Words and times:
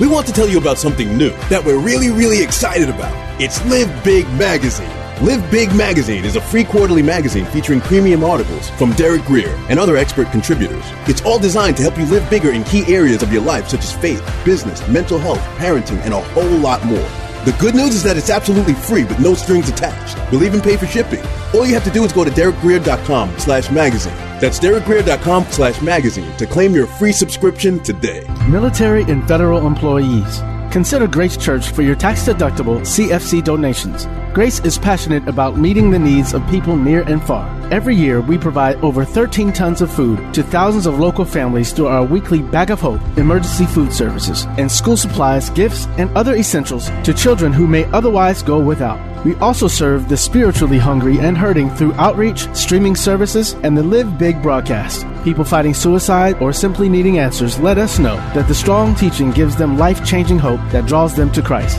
We 0.00 0.06
want 0.06 0.26
to 0.26 0.32
tell 0.32 0.48
you 0.48 0.58
about 0.58 0.78
something 0.78 1.16
new 1.16 1.30
that 1.48 1.64
we're 1.64 1.78
really, 1.78 2.10
really 2.10 2.42
excited 2.42 2.88
about. 2.88 3.12
It's 3.40 3.64
Live 3.66 4.04
Big 4.04 4.26
Magazine. 4.34 4.90
Live 5.22 5.50
Big 5.50 5.74
Magazine 5.74 6.24
is 6.24 6.36
a 6.36 6.40
free 6.40 6.64
quarterly 6.64 7.02
magazine 7.02 7.46
featuring 7.46 7.80
premium 7.80 8.22
articles 8.22 8.68
from 8.70 8.92
Derek 8.92 9.24
Grier 9.24 9.54
and 9.70 9.78
other 9.78 9.96
expert 9.96 10.30
contributors. 10.30 10.84
It's 11.06 11.22
all 11.22 11.38
designed 11.38 11.76
to 11.78 11.82
help 11.82 11.96
you 11.96 12.04
live 12.04 12.28
bigger 12.28 12.52
in 12.52 12.64
key 12.64 12.84
areas 12.94 13.22
of 13.22 13.32
your 13.32 13.42
life, 13.42 13.68
such 13.68 13.80
as 13.80 13.92
faith, 13.94 14.22
business, 14.44 14.86
mental 14.88 15.18
health, 15.18 15.40
parenting, 15.58 15.98
and 16.02 16.12
a 16.12 16.20
whole 16.20 16.58
lot 16.58 16.84
more. 16.84 17.25
The 17.46 17.52
good 17.60 17.76
news 17.76 17.94
is 17.94 18.02
that 18.02 18.16
it's 18.16 18.28
absolutely 18.28 18.74
free 18.74 19.04
with 19.04 19.20
no 19.20 19.34
strings 19.34 19.68
attached. 19.68 20.18
We'll 20.32 20.42
even 20.42 20.60
pay 20.60 20.76
for 20.76 20.86
shipping. 20.86 21.24
All 21.54 21.64
you 21.64 21.74
have 21.74 21.84
to 21.84 21.92
do 21.92 22.02
is 22.02 22.12
go 22.12 22.24
to 22.24 22.30
derekgrier.com 22.32 23.38
slash 23.38 23.70
magazine. 23.70 24.16
That's 24.40 24.58
derekgrier.com 24.58 25.44
slash 25.50 25.80
magazine 25.80 26.36
to 26.38 26.46
claim 26.46 26.74
your 26.74 26.88
free 26.88 27.12
subscription 27.12 27.78
today. 27.84 28.26
Military 28.48 29.04
and 29.04 29.26
federal 29.28 29.64
employees. 29.64 30.40
Consider 30.72 31.06
Grace 31.06 31.36
Church 31.36 31.70
for 31.70 31.82
your 31.82 31.94
tax 31.94 32.24
deductible 32.24 32.80
CFC 32.80 33.44
donations. 33.44 34.06
Grace 34.36 34.60
is 34.66 34.76
passionate 34.76 35.26
about 35.28 35.56
meeting 35.56 35.90
the 35.90 35.98
needs 35.98 36.34
of 36.34 36.46
people 36.50 36.76
near 36.76 37.00
and 37.08 37.22
far. 37.22 37.48
Every 37.72 37.96
year, 37.96 38.20
we 38.20 38.36
provide 38.36 38.76
over 38.84 39.02
13 39.02 39.50
tons 39.50 39.80
of 39.80 39.90
food 39.90 40.34
to 40.34 40.42
thousands 40.42 40.84
of 40.84 40.98
local 40.98 41.24
families 41.24 41.72
through 41.72 41.86
our 41.86 42.04
weekly 42.04 42.42
Bag 42.42 42.70
of 42.70 42.78
Hope 42.78 43.00
emergency 43.16 43.64
food 43.64 43.94
services 43.94 44.44
and 44.58 44.70
school 44.70 44.98
supplies, 44.98 45.48
gifts, 45.48 45.86
and 45.96 46.14
other 46.14 46.34
essentials 46.36 46.90
to 47.02 47.14
children 47.14 47.50
who 47.50 47.66
may 47.66 47.86
otherwise 47.92 48.42
go 48.42 48.60
without. 48.60 49.00
We 49.24 49.36
also 49.36 49.68
serve 49.68 50.06
the 50.06 50.18
spiritually 50.18 50.78
hungry 50.78 51.18
and 51.18 51.34
hurting 51.34 51.70
through 51.70 51.94
outreach, 51.94 52.46
streaming 52.54 52.94
services, 52.94 53.54
and 53.62 53.74
the 53.74 53.82
Live 53.82 54.18
Big 54.18 54.42
broadcast. 54.42 55.06
People 55.24 55.44
fighting 55.44 55.72
suicide 55.72 56.36
or 56.42 56.52
simply 56.52 56.90
needing 56.90 57.18
answers 57.18 57.58
let 57.58 57.78
us 57.78 57.98
know 57.98 58.16
that 58.34 58.48
the 58.48 58.54
strong 58.54 58.94
teaching 58.96 59.30
gives 59.30 59.56
them 59.56 59.78
life 59.78 60.04
changing 60.04 60.38
hope 60.38 60.60
that 60.72 60.84
draws 60.84 61.16
them 61.16 61.32
to 61.32 61.40
Christ. 61.40 61.78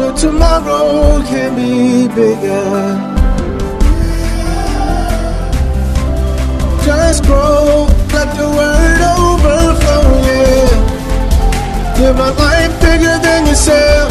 But 0.00 0.16
tomorrow 0.16 1.22
can 1.24 1.54
be 1.56 2.08
bigger. 2.08 2.96
Just 6.86 7.22
grow, 7.24 7.86
let 8.10 8.34
the 8.34 8.48
word 8.48 9.00
overflow, 9.12 10.06
yeah. 10.24 10.72
Live 12.00 12.18
a 12.18 12.30
life 12.32 12.80
bigger 12.80 13.18
than 13.26 13.46
yourself. 13.46 14.10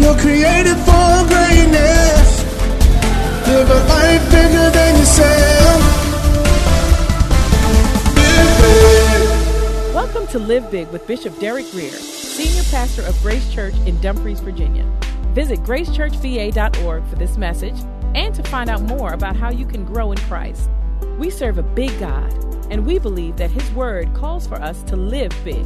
You're 0.00 0.16
created 0.16 0.78
for 0.88 1.12
greatness. 1.28 2.28
Live 3.46 3.68
a 3.68 3.80
life 3.92 4.24
bigger 4.30 4.70
than 4.70 4.96
yourself. 4.96 5.80
Live 8.16 8.52
big. 8.62 9.94
Welcome 9.94 10.26
to 10.28 10.38
Live 10.38 10.70
Big 10.70 10.88
with 10.88 11.06
Bishop 11.06 11.38
Derek 11.38 11.70
Grier, 11.70 11.90
Pastor 12.74 13.02
of 13.02 13.16
Grace 13.22 13.54
Church 13.54 13.74
in 13.86 14.00
Dumfries, 14.00 14.40
Virginia. 14.40 14.84
Visit 15.32 15.60
gracechurchva.org 15.60 17.06
for 17.06 17.14
this 17.14 17.38
message 17.38 17.76
and 18.16 18.34
to 18.34 18.42
find 18.42 18.68
out 18.68 18.82
more 18.82 19.12
about 19.12 19.36
how 19.36 19.48
you 19.48 19.64
can 19.64 19.84
grow 19.84 20.10
in 20.10 20.18
Christ. 20.22 20.68
We 21.16 21.30
serve 21.30 21.56
a 21.56 21.62
big 21.62 21.96
God, 22.00 22.32
and 22.72 22.84
we 22.84 22.98
believe 22.98 23.36
that 23.36 23.52
His 23.52 23.70
Word 23.74 24.12
calls 24.12 24.48
for 24.48 24.56
us 24.56 24.82
to 24.88 24.96
live 24.96 25.30
big. 25.44 25.64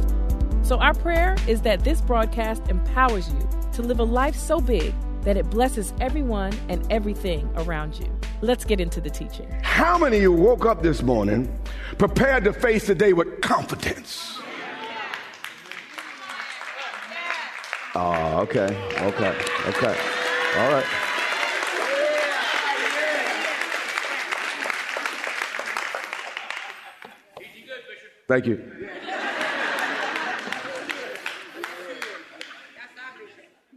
So, 0.61 0.77
our 0.77 0.93
prayer 0.93 1.35
is 1.47 1.61
that 1.61 1.83
this 1.83 1.99
broadcast 1.99 2.61
empowers 2.69 3.27
you 3.29 3.49
to 3.73 3.81
live 3.81 3.99
a 3.99 4.03
life 4.03 4.35
so 4.35 4.61
big 4.61 4.93
that 5.23 5.35
it 5.35 5.49
blesses 5.49 5.95
everyone 5.99 6.53
and 6.69 6.85
everything 6.91 7.49
around 7.55 7.97
you. 7.99 8.15
Let's 8.41 8.65
get 8.65 8.79
into 8.79 9.01
the 9.01 9.09
teaching. 9.09 9.49
How 9.63 9.97
many 9.97 10.17
of 10.17 10.21
you 10.21 10.31
woke 10.31 10.63
up 10.63 10.83
this 10.83 11.01
morning 11.01 11.51
prepared 11.97 12.43
to 12.43 12.53
face 12.53 12.85
the 12.85 12.93
day 12.93 13.13
with 13.13 13.41
confidence? 13.41 14.38
Oh, 17.95 18.41
okay, 18.41 18.67
okay, 18.99 19.35
okay. 19.67 19.97
All 20.57 20.71
right. 20.71 20.85
Thank 28.27 28.45
you. 28.45 28.89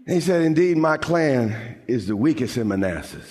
He 0.06 0.20
said, 0.20 0.42
Indeed, 0.42 0.76
my 0.76 0.98
clan 0.98 1.80
is 1.86 2.06
the 2.06 2.16
weakest 2.16 2.58
in 2.58 2.68
Manasseh. 2.68 3.22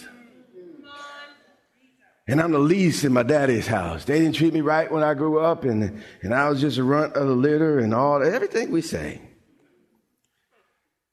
And 2.27 2.41
I'm 2.41 2.51
the 2.51 2.59
least 2.59 3.03
in 3.03 3.13
my 3.13 3.23
daddy's 3.23 3.67
house. 3.67 4.05
They 4.05 4.19
didn't 4.19 4.35
treat 4.35 4.53
me 4.53 4.61
right 4.61 4.91
when 4.91 5.03
I 5.03 5.13
grew 5.13 5.39
up, 5.39 5.63
and, 5.63 6.01
and 6.21 6.33
I 6.33 6.49
was 6.49 6.61
just 6.61 6.77
a 6.77 6.83
runt 6.83 7.13
of 7.13 7.27
the 7.27 7.35
litter 7.35 7.77
and 7.77 7.93
all 7.93 8.23
everything 8.23 8.71
we 8.71 8.81
say. 8.81 9.21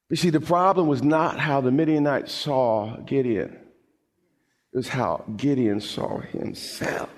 But 0.09 0.19
see, 0.19 0.31
the 0.31 0.41
problem 0.41 0.87
was 0.87 1.03
not 1.03 1.39
how 1.39 1.61
the 1.61 1.71
Midianites 1.71 2.33
saw 2.33 2.97
Gideon, 2.99 3.59
it 4.73 4.77
was 4.77 4.89
how 4.89 5.25
Gideon 5.37 5.81
saw 5.81 6.21
himself. 6.21 7.11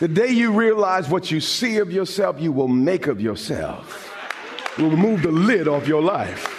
The 0.00 0.08
day 0.08 0.30
you 0.30 0.52
realize 0.52 1.08
what 1.08 1.30
you 1.30 1.40
see 1.40 1.78
of 1.78 1.92
yourself, 1.92 2.40
you 2.40 2.52
will 2.52 2.68
make 2.68 3.06
of 3.06 3.20
yourself. 3.20 4.00
Will 4.76 4.90
remove 4.90 5.22
the 5.22 5.30
lid 5.30 5.68
off 5.68 5.86
your 5.86 6.02
life. 6.02 6.50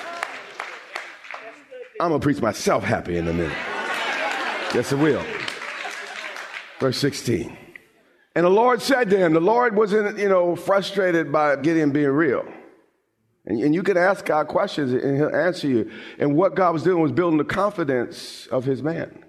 I'm 2.00 2.10
gonna 2.10 2.20
preach 2.20 2.42
myself 2.42 2.84
happy 2.84 3.18
in 3.18 3.28
a 3.28 3.34
minute. 3.34 3.58
Yes, 4.74 4.92
it 4.92 4.98
will. 4.98 5.24
Verse 6.80 6.98
16. 6.98 7.58
And 8.36 8.46
the 8.46 8.50
Lord 8.50 8.82
said 8.82 9.10
to 9.10 9.18
him, 9.18 9.34
the 9.34 9.40
Lord 9.40 9.76
wasn't, 9.76 10.18
you 10.18 10.30
know, 10.30 10.56
frustrated 10.56 11.32
by 11.32 11.56
Gideon 11.58 11.92
being 11.92 12.10
real. 12.10 12.46
And, 13.46 13.62
and 13.62 13.76
you 13.76 13.84
can 13.84 13.98
ask 13.98 14.26
God 14.26 14.48
questions 14.48 14.92
and 14.92 15.18
he'll 15.18 15.36
answer 15.36 15.68
you. 15.68 15.92
And 16.18 16.36
what 16.36 16.56
God 16.56 16.74
was 16.74 16.84
doing 16.84 17.02
was 17.02 17.12
building 17.12 17.38
the 17.38 17.44
confidence 17.44 18.48
of 18.48 18.66
his 18.66 18.82
man. 18.82 19.24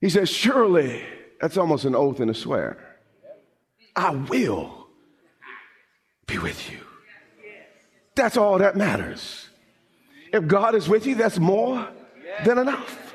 He 0.00 0.10
says, 0.10 0.28
Surely, 0.28 1.04
that's 1.40 1.56
almost 1.56 1.84
an 1.84 1.94
oath 1.94 2.20
and 2.20 2.30
a 2.30 2.34
swear. 2.34 2.78
I 3.94 4.10
will 4.10 4.88
be 6.26 6.38
with 6.38 6.70
you. 6.70 6.78
That's 8.14 8.36
all 8.36 8.58
that 8.58 8.76
matters. 8.76 9.48
If 10.32 10.46
God 10.46 10.74
is 10.74 10.88
with 10.88 11.06
you, 11.06 11.14
that's 11.14 11.38
more 11.38 11.88
than 12.44 12.58
enough. 12.58 13.14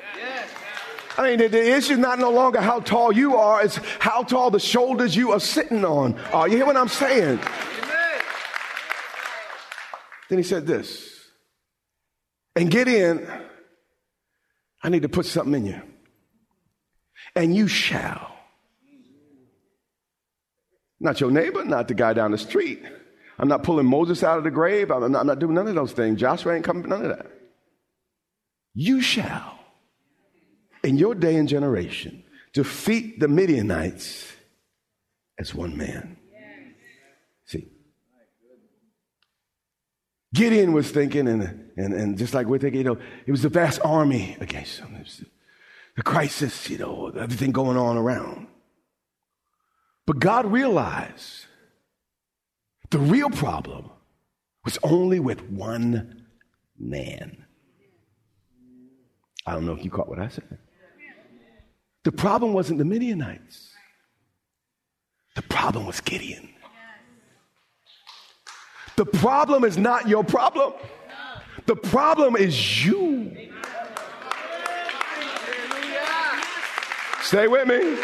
I 1.18 1.30
mean, 1.30 1.38
the, 1.38 1.48
the 1.48 1.76
issue 1.76 1.94
is 1.94 1.98
not 1.98 2.18
no 2.18 2.30
longer 2.30 2.60
how 2.60 2.80
tall 2.80 3.10
you 3.10 3.36
are, 3.36 3.64
it's 3.64 3.76
how 3.98 4.22
tall 4.22 4.50
the 4.50 4.60
shoulders 4.60 5.16
you 5.16 5.32
are 5.32 5.40
sitting 5.40 5.84
on 5.84 6.18
are. 6.32 6.46
You 6.46 6.56
hear 6.56 6.66
what 6.66 6.76
I'm 6.76 6.88
saying? 6.88 7.40
Then 10.28 10.38
he 10.38 10.44
said 10.44 10.66
this, 10.66 11.20
and 12.54 12.70
get 12.70 12.88
in. 12.88 13.26
I 14.82 14.88
need 14.88 15.02
to 15.02 15.08
put 15.08 15.26
something 15.26 15.54
in 15.54 15.66
you. 15.66 15.82
And 17.34 17.54
you 17.54 17.68
shall. 17.68 18.32
Not 20.98 21.20
your 21.20 21.30
neighbor, 21.30 21.64
not 21.64 21.88
the 21.88 21.94
guy 21.94 22.12
down 22.12 22.30
the 22.30 22.38
street. 22.38 22.82
I'm 23.38 23.48
not 23.48 23.62
pulling 23.62 23.86
Moses 23.86 24.22
out 24.22 24.38
of 24.38 24.44
the 24.44 24.50
grave. 24.50 24.90
I'm 24.90 25.12
not, 25.12 25.20
I'm 25.20 25.26
not 25.26 25.38
doing 25.38 25.54
none 25.54 25.68
of 25.68 25.74
those 25.74 25.92
things. 25.92 26.18
Joshua 26.18 26.54
ain't 26.54 26.64
coming, 26.64 26.82
for 26.82 26.88
none 26.88 27.04
of 27.04 27.16
that. 27.16 27.26
You 28.74 29.00
shall, 29.00 29.58
in 30.82 30.96
your 30.96 31.14
day 31.14 31.36
and 31.36 31.48
generation, 31.48 32.24
defeat 32.52 33.20
the 33.20 33.28
Midianites 33.28 34.32
as 35.38 35.54
one 35.54 35.76
man. 35.76 36.16
See, 37.44 37.68
Gideon 40.36 40.74
was 40.74 40.90
thinking, 40.90 41.26
and, 41.28 41.70
and, 41.78 41.94
and 41.94 42.18
just 42.18 42.34
like 42.34 42.46
we're 42.46 42.58
thinking, 42.58 42.80
you 42.80 42.84
know, 42.84 42.98
it 43.26 43.30
was 43.30 43.44
a 43.46 43.48
vast 43.48 43.80
army 43.82 44.36
against 44.38 44.78
them. 44.78 44.94
It 44.94 45.04
was 45.04 45.24
the 45.96 46.02
crisis, 46.02 46.68
you 46.68 46.76
know, 46.76 47.10
everything 47.18 47.52
going 47.52 47.78
on 47.78 47.96
around. 47.96 48.46
But 50.06 50.18
God 50.18 50.44
realized 50.44 51.46
the 52.90 52.98
real 52.98 53.30
problem 53.30 53.90
was 54.62 54.78
only 54.82 55.20
with 55.20 55.42
one 55.48 56.26
man. 56.78 57.44
I 59.46 59.52
don't 59.52 59.64
know 59.64 59.72
if 59.72 59.82
you 59.84 59.90
caught 59.90 60.08
what 60.08 60.18
I 60.18 60.28
said. 60.28 60.58
The 62.04 62.12
problem 62.12 62.52
wasn't 62.52 62.78
the 62.78 62.84
Midianites. 62.84 63.70
The 65.34 65.42
problem 65.42 65.86
was 65.86 66.00
Gideon. 66.00 66.50
The 68.96 69.04
problem 69.04 69.64
is 69.64 69.76
not 69.76 70.08
your 70.08 70.24
problem. 70.24 70.72
The 71.66 71.76
problem 71.76 72.36
is 72.36 72.84
you. 72.84 73.36
Stay 77.20 77.48
with 77.48 77.66
me. 77.66 77.98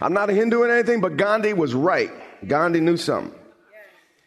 I'm 0.00 0.12
not 0.12 0.28
a 0.28 0.32
Hindu 0.32 0.60
or 0.60 0.70
anything, 0.70 1.00
but 1.00 1.16
Gandhi 1.16 1.52
was 1.52 1.72
right. 1.72 2.10
Gandhi 2.46 2.80
knew 2.80 2.96
something. 2.96 3.32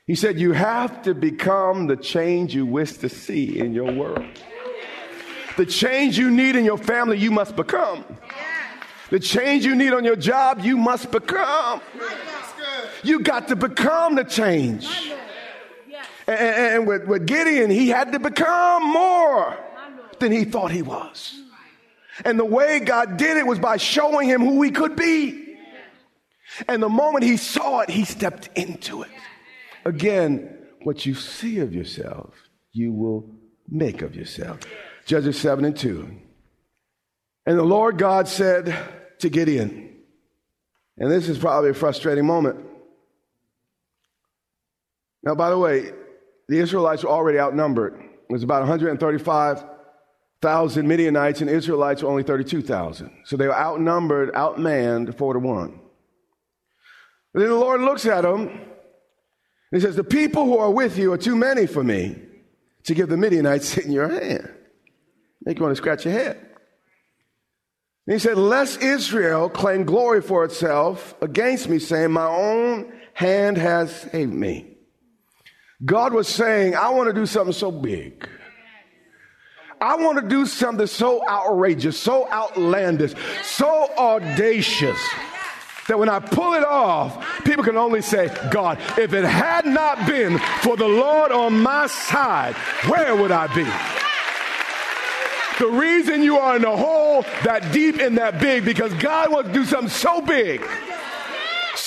He 0.08 0.16
said, 0.16 0.40
You 0.40 0.54
have 0.54 1.04
to 1.04 1.14
become 1.14 1.88
the 1.88 1.98
change 1.98 2.56
you 2.56 2.66
wish 2.66 2.94
to 2.94 3.10
see 3.10 3.60
in 3.60 3.74
your 3.74 3.92
world. 3.92 4.26
The 5.58 5.66
change 5.66 6.18
you 6.18 6.32
need 6.32 6.56
in 6.56 6.64
your 6.64 6.78
family, 6.78 7.18
you 7.18 7.32
must 7.32 7.56
become. 7.56 8.06
The 9.10 9.20
change 9.20 9.66
you 9.66 9.76
need 9.76 9.94
on 9.94 10.04
your 10.04 10.16
job, 10.16 10.62
you 10.62 10.78
must 10.78 11.12
become. 11.12 11.82
You 13.08 13.22
got 13.22 13.48
to 13.48 13.56
become 13.56 14.16
the 14.16 14.26
change. 14.26 14.86
And, 16.28 16.40
and 16.40 16.88
with, 16.88 17.06
with 17.06 17.26
Gideon, 17.26 17.70
he 17.70 17.88
had 17.88 18.12
to 18.12 18.20
become 18.20 18.84
more 18.84 19.58
than 20.20 20.34
he 20.34 20.44
thought 20.44 20.72
he 20.72 20.82
was. 20.82 21.40
And 22.26 22.38
the 22.38 22.46
way 22.46 22.82
God 22.82 23.16
did 23.16 23.38
it 23.38 23.48
was 23.48 23.60
by 23.60 23.78
showing 23.78 24.28
him 24.28 24.42
who 24.42 24.62
he 24.62 24.72
could 24.72 24.98
be. 24.98 25.58
And 26.68 26.84
the 26.84 26.90
moment 26.90 27.24
he 27.24 27.38
saw 27.38 27.80
it, 27.80 27.90
he 27.90 28.04
stepped 28.04 28.50
into 28.58 29.04
it. 29.04 29.12
Again, 29.86 30.58
what 30.84 31.06
you 31.06 31.16
see 31.16 31.60
of 31.60 31.74
yourself, 31.74 32.34
you 32.74 32.92
will 32.92 33.30
make 33.70 34.02
of 34.02 34.18
yourself. 34.18 34.60
Judges 35.06 35.40
7 35.40 35.64
and 35.64 35.78
2. 35.78 36.12
And 37.46 37.58
the 37.58 37.64
Lord 37.64 37.98
God 37.98 38.28
said 38.28 38.76
to 39.20 39.30
Gideon, 39.30 39.96
and 40.98 41.10
this 41.10 41.30
is 41.30 41.38
probably 41.38 41.70
a 41.70 41.74
frustrating 41.74 42.26
moment. 42.26 42.67
Now, 45.24 45.36
by 45.36 45.50
the 45.50 45.58
way, 45.58 45.92
the 46.48 46.60
Israelites 46.60 47.04
were 47.04 47.10
already 47.10 47.40
outnumbered. 47.40 47.94
It 47.94 48.34
was 48.34 48.44
about 48.44 48.62
135,000 48.62 50.88
Midianites, 50.88 51.42
and 51.42 51.50
Israelites 51.50 52.04
were 52.04 52.10
only 52.10 52.24
32,000. 52.24 53.12
So 53.26 53.38
they 53.38 53.48
were 53.48 53.58
outnumbered, 53.58 54.34
outmanned, 54.34 55.18
four 55.18 55.34
to 55.34 55.40
one. 55.40 55.80
But 57.34 57.40
then 57.42 57.50
the 57.50 57.56
Lord 57.56 57.82
looks 57.82 58.06
at 58.06 58.22
them 58.22 58.48
and 58.48 58.60
he 59.72 59.80
says, 59.80 59.96
The 59.96 60.04
people 60.04 60.46
who 60.46 60.58
are 60.58 60.72
with 60.72 60.98
you 60.98 61.14
are 61.14 61.18
too 61.18 61.36
many 61.36 61.68
for 61.68 61.84
me 61.84 62.16
to 62.86 62.94
give 62.94 63.10
the 63.10 63.18
Midianites 63.18 63.78
in 63.78 63.92
your 63.92 64.08
hand. 64.08 64.50
Make 65.44 65.60
you 65.60 65.64
want 65.64 65.76
to 65.76 65.82
scratch 65.82 66.06
your 66.06 66.14
head. 66.14 66.38
And 68.08 68.14
he 68.14 68.20
said, 68.20 68.38
Lest 68.38 68.82
Israel 68.82 69.50
claim 69.50 69.84
glory 69.84 70.22
for 70.22 70.46
itself 70.46 71.14
against 71.22 71.70
me, 71.70 71.80
saying, 71.80 72.12
My 72.12 72.28
own 72.28 72.94
hand 73.14 73.58
has 73.58 73.94
saved 73.94 74.34
me. 74.34 74.77
God 75.84 76.14
was 76.14 76.28
saying, 76.28 76.76
I 76.76 76.90
want 76.90 77.08
to 77.08 77.14
do 77.14 77.26
something 77.26 77.54
so 77.54 77.72
big. 77.72 78.28
I 79.80 79.96
want 79.96 80.20
to 80.20 80.28
do 80.28 80.48
something 80.48 80.88
so 80.88 81.28
outrageous, 81.28 82.00
so 82.00 82.28
outlandish, 82.30 83.14
so 83.44 83.90
audacious 83.96 85.00
that 85.88 86.00
when 86.00 86.10
I 86.10 86.20
pull 86.20 86.56
it 86.56 86.66
off, 86.66 87.44
people 87.46 87.64
can 87.64 87.78
only 87.78 88.02
say, 88.02 88.36
God, 88.52 88.80
if 88.98 89.14
it 89.14 89.24
had 89.24 89.66
not 89.66 90.08
been 90.08 90.40
for 90.62 90.76
the 90.76 90.88
Lord 90.88 91.32
on 91.32 91.62
my 91.62 91.88
side, 91.88 92.56
where 92.90 93.16
would 93.16 93.32
I 93.32 93.48
be? 93.54 93.64
The 95.64 95.72
reason 95.72 96.24
you 96.24 96.38
are 96.38 96.56
in 96.56 96.64
the 96.64 96.76
hole 96.76 97.22
that 97.44 97.72
deep 97.72 98.00
and 98.00 98.18
that 98.18 98.40
big, 98.40 98.66
because 98.66 98.94
God 98.96 99.32
wants 99.32 99.50
to 99.50 99.54
do 99.54 99.66
something 99.66 99.90
so 99.90 100.22
big 100.22 100.62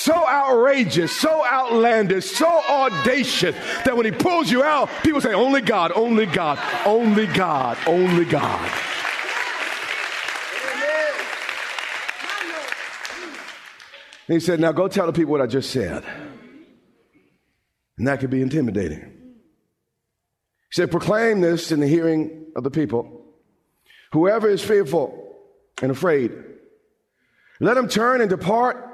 so 0.01 0.27
outrageous, 0.27 1.15
so 1.15 1.45
outlandish, 1.45 2.25
so 2.25 2.47
audacious 2.47 3.55
that 3.85 3.95
when 3.95 4.05
he 4.05 4.11
pulls 4.11 4.49
you 4.49 4.63
out, 4.63 4.89
people 5.03 5.21
say, 5.21 5.33
Only 5.33 5.61
God, 5.61 5.91
only 5.93 6.25
God, 6.25 6.57
only 6.85 7.27
God, 7.27 7.77
only 7.85 8.25
God. 8.25 8.71
He 14.27 14.39
said, 14.39 14.59
Now 14.59 14.71
go 14.71 14.87
tell 14.87 15.05
the 15.05 15.13
people 15.13 15.31
what 15.31 15.41
I 15.41 15.45
just 15.45 15.69
said. 15.69 16.03
And 17.97 18.07
that 18.07 18.21
could 18.21 18.31
be 18.31 18.41
intimidating. 18.41 19.01
He 19.01 20.71
said, 20.71 20.89
Proclaim 20.89 21.41
this 21.41 21.71
in 21.71 21.79
the 21.79 21.87
hearing 21.87 22.47
of 22.55 22.63
the 22.63 22.71
people. 22.71 23.25
Whoever 24.13 24.49
is 24.49 24.63
fearful 24.63 25.35
and 25.79 25.91
afraid, 25.91 26.31
let 27.59 27.77
him 27.77 27.87
turn 27.87 28.21
and 28.21 28.29
depart 28.29 28.90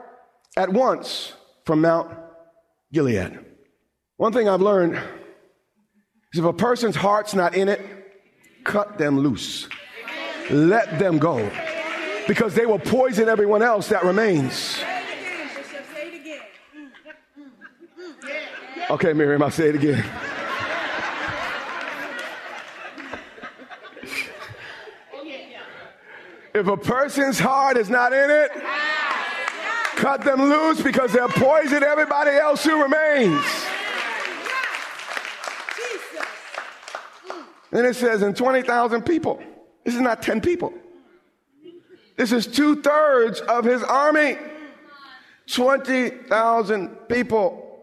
at 0.57 0.73
once 0.73 1.33
from 1.65 1.81
Mount 1.81 2.11
Gilead. 2.91 3.39
One 4.17 4.33
thing 4.33 4.49
I've 4.49 4.61
learned 4.61 4.95
is 6.33 6.39
if 6.39 6.43
a 6.43 6.51
person's 6.51 6.95
heart's 6.95 7.35
not 7.35 7.55
in 7.55 7.69
it, 7.69 7.79
cut 8.63 8.97
them 8.97 9.19
loose. 9.19 9.69
Let 10.49 10.97
them 10.97 11.19
go. 11.19 11.49
Because 12.27 12.55
they 12.55 12.65
will 12.65 12.79
poison 12.79 13.29
everyone 13.29 13.61
else 13.61 13.89
that 13.89 14.03
remains. 14.03 14.79
Okay, 18.89 19.13
Miriam, 19.13 19.43
I'll 19.43 19.51
say 19.51 19.69
it 19.69 19.75
again. 19.75 20.03
If 26.53 26.65
a 26.65 26.77
person's 26.77 27.37
heart 27.37 27.77
is 27.77 27.87
not 27.87 28.13
in 28.13 28.31
it, 28.31 28.49
Cut 29.97 30.23
them 30.23 30.39
loose 30.39 30.79
because 30.79 31.11
they'll 31.11 31.27
poison 31.27 31.83
everybody 31.83 32.29
else 32.29 32.63
who 32.63 32.83
remains. 32.83 33.43
Then 37.71 37.83
it 37.83 37.95
says, 37.95 38.21
in 38.21 38.35
20,000 38.35 39.01
people. 39.01 39.41
This 39.83 39.95
is 39.95 40.01
not 40.01 40.21
10 40.21 40.41
people. 40.41 40.71
This 42.15 42.31
is 42.31 42.45
two 42.45 42.83
thirds 42.83 43.41
of 43.41 43.65
his 43.65 43.81
army. 43.81 44.37
20,000 45.47 46.89
people 47.09 47.81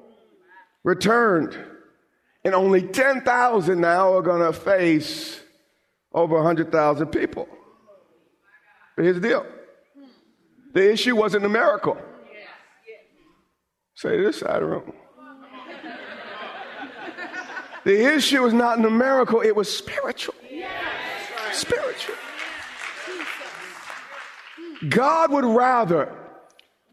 returned. 0.85 1.59
And 2.45 2.55
only 2.55 2.83
10,000 2.83 3.81
now 3.81 4.15
are 4.15 4.23
going 4.23 4.41
to 4.41 4.53
face 4.53 5.41
over 6.13 6.37
100,000 6.37 7.09
people. 7.09 7.49
But 8.95 9.05
here's 9.05 9.21
the 9.21 9.29
deal 9.29 9.47
the 10.75 10.93
issue 10.93 11.17
wasn't 11.17 11.45
numerical. 11.45 11.97
Say 13.95 14.21
this 14.21 14.41
side 14.41 14.57
of 14.57 14.61
the 14.61 14.67
room. 14.67 14.93
The 17.85 18.15
issue 18.15 18.43
was 18.43 18.53
not 18.53 18.81
numerical, 18.81 19.41
it 19.41 19.55
was 19.55 19.75
spiritual. 19.75 20.35
Spiritual. 21.53 22.15
God 24.89 25.31
would 25.31 25.45
rather 25.45 26.13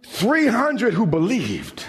300 0.06 0.94
who 0.94 1.06
believed 1.06 1.81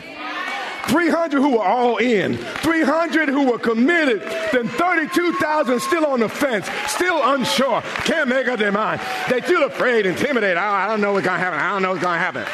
300 0.88 1.40
who 1.40 1.50
were 1.50 1.64
all 1.64 1.96
in, 1.98 2.36
300 2.36 3.28
who 3.28 3.50
were 3.50 3.58
committed, 3.58 4.22
then 4.52 4.68
32,000 4.68 5.80
still 5.80 6.06
on 6.06 6.20
the 6.20 6.28
fence, 6.28 6.68
still 6.86 7.20
unsure, 7.22 7.80
can't 8.04 8.28
make 8.28 8.48
up 8.48 8.58
their 8.58 8.72
mind. 8.72 9.00
They 9.28 9.40
still 9.40 9.64
afraid, 9.64 10.06
intimidated. 10.06 10.56
I 10.56 10.88
don't 10.88 11.00
know 11.00 11.12
what's 11.12 11.26
going 11.26 11.38
to 11.38 11.44
happen. 11.44 11.60
I 11.60 11.70
don't 11.70 11.82
know 11.82 11.90
what's 11.90 12.02
going 12.02 12.18
to 12.18 12.24
happen. 12.24 12.46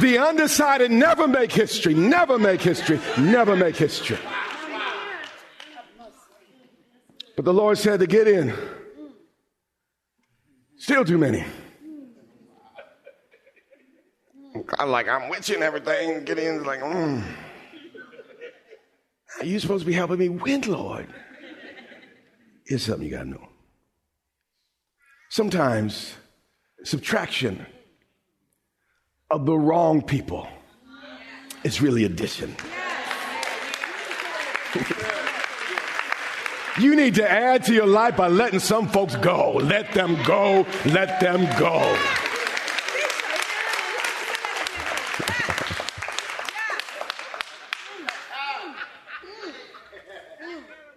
The 0.00 0.18
undecided 0.18 0.92
never 0.92 1.26
make 1.26 1.50
history, 1.50 1.92
never 1.92 2.38
make 2.38 2.60
history, 2.60 3.00
never 3.18 3.56
make 3.56 3.76
history. 3.76 4.18
But 7.34 7.44
the 7.44 7.54
Lord 7.54 7.78
said 7.78 8.00
to 8.00 8.06
Gideon, 8.06 8.52
still 10.76 11.04
too 11.04 11.18
many. 11.18 11.44
I'm 14.78 14.90
like, 14.90 15.08
I'm 15.08 15.28
with 15.28 15.48
you 15.48 15.54
and 15.54 15.64
everything. 15.64 16.24
Gideon's 16.24 16.66
like, 16.66 16.80
mm. 16.80 17.22
You're 19.42 19.60
supposed 19.60 19.82
to 19.82 19.86
be 19.86 19.92
helping 19.92 20.18
me 20.18 20.28
win, 20.28 20.62
Lord. 20.62 21.06
Here's 22.66 22.82
something 22.82 23.04
you 23.04 23.10
got 23.10 23.22
to 23.22 23.30
know. 23.30 23.48
Sometimes 25.30 26.14
subtraction 26.84 27.64
of 29.30 29.46
the 29.46 29.56
wrong 29.56 30.02
people 30.02 30.48
is 31.64 31.80
really 31.80 32.04
addition. 32.04 32.54
you 36.80 36.94
need 36.96 37.14
to 37.14 37.30
add 37.30 37.64
to 37.64 37.74
your 37.74 37.86
life 37.86 38.16
by 38.16 38.28
letting 38.28 38.60
some 38.60 38.88
folks 38.88 39.16
go. 39.16 39.52
Let 39.52 39.92
them 39.92 40.22
go. 40.24 40.66
Let 40.84 41.20
them 41.20 41.44
go. 41.58 41.96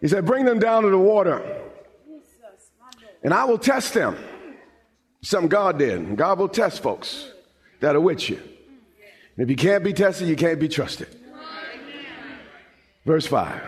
He 0.01 0.07
said, 0.07 0.25
Bring 0.25 0.45
them 0.45 0.59
down 0.59 0.83
to 0.83 0.89
the 0.89 0.97
water, 0.97 1.61
and 3.23 3.33
I 3.33 3.45
will 3.45 3.59
test 3.59 3.93
them. 3.93 4.17
Something 5.21 5.49
God 5.49 5.77
did. 5.77 6.17
God 6.17 6.39
will 6.39 6.49
test 6.49 6.81
folks 6.81 7.29
that 7.79 7.95
are 7.95 8.01
with 8.01 8.27
you. 8.27 8.37
And 8.37 9.43
if 9.43 9.49
you 9.51 9.55
can't 9.55 9.83
be 9.83 9.93
tested, 9.93 10.27
you 10.27 10.35
can't 10.35 10.59
be 10.59 10.67
trusted. 10.67 11.07
Verse 13.05 13.27
5. 13.27 13.61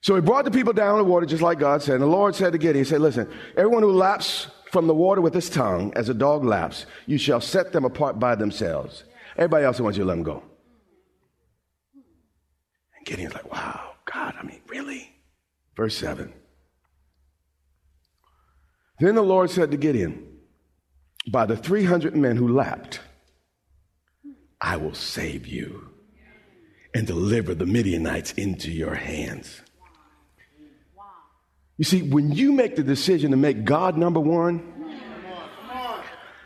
So 0.00 0.14
he 0.14 0.20
brought 0.20 0.44
the 0.44 0.50
people 0.50 0.72
down 0.72 0.96
to 0.96 1.04
the 1.04 1.10
water 1.10 1.26
just 1.26 1.42
like 1.42 1.58
God 1.58 1.82
said. 1.82 1.94
And 1.94 2.02
the 2.02 2.06
Lord 2.06 2.36
said 2.36 2.52
to 2.52 2.58
Gideon, 2.58 2.84
He 2.84 2.88
said, 2.88 3.00
Listen, 3.00 3.28
everyone 3.56 3.82
who 3.82 3.92
laps 3.92 4.46
from 4.70 4.86
the 4.86 4.94
water 4.94 5.20
with 5.20 5.34
his 5.34 5.50
tongue, 5.50 5.92
as 5.96 6.08
a 6.08 6.14
dog 6.14 6.44
laps, 6.44 6.86
you 7.06 7.18
shall 7.18 7.40
set 7.40 7.72
them 7.72 7.84
apart 7.84 8.20
by 8.20 8.36
themselves. 8.36 9.02
Everybody 9.36 9.64
else 9.64 9.80
wants 9.80 9.98
you 9.98 10.04
to 10.04 10.08
let 10.08 10.14
them 10.14 10.22
go. 10.22 10.44
And 12.96 13.04
Gideon's 13.04 13.34
like, 13.34 13.50
Wow. 13.52 13.90
God, 14.12 14.34
I 14.40 14.42
mean, 14.42 14.59
really? 14.70 15.10
Verse 15.76 15.96
7. 15.96 16.32
Then 19.00 19.14
the 19.14 19.22
Lord 19.22 19.50
said 19.50 19.70
to 19.70 19.76
Gideon, 19.76 20.26
By 21.30 21.46
the 21.46 21.56
300 21.56 22.14
men 22.14 22.36
who 22.36 22.48
lapped, 22.48 23.00
I 24.60 24.76
will 24.76 24.94
save 24.94 25.46
you 25.46 25.88
and 26.94 27.06
deliver 27.06 27.54
the 27.54 27.66
Midianites 27.66 28.32
into 28.32 28.70
your 28.70 28.94
hands. 28.94 29.62
You 31.78 31.84
see, 31.84 32.02
when 32.02 32.32
you 32.32 32.52
make 32.52 32.76
the 32.76 32.82
decision 32.82 33.30
to 33.30 33.38
make 33.38 33.64
God 33.64 33.96
number 33.96 34.20
one, 34.20 34.62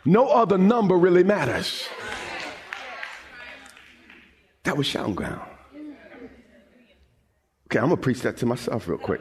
no 0.05 0.29
other 0.29 0.57
number 0.57 0.95
really 0.95 1.23
matters. 1.23 1.87
That 4.63 4.77
was 4.77 4.87
shouting 4.87 5.15
ground. 5.15 5.41
Okay, 7.75 7.83
I'm 7.83 7.89
to 7.89 7.97
preach 7.97 8.21
that 8.21 8.37
to 8.37 8.45
myself 8.45 8.87
real 8.87 8.97
quick. 8.97 9.19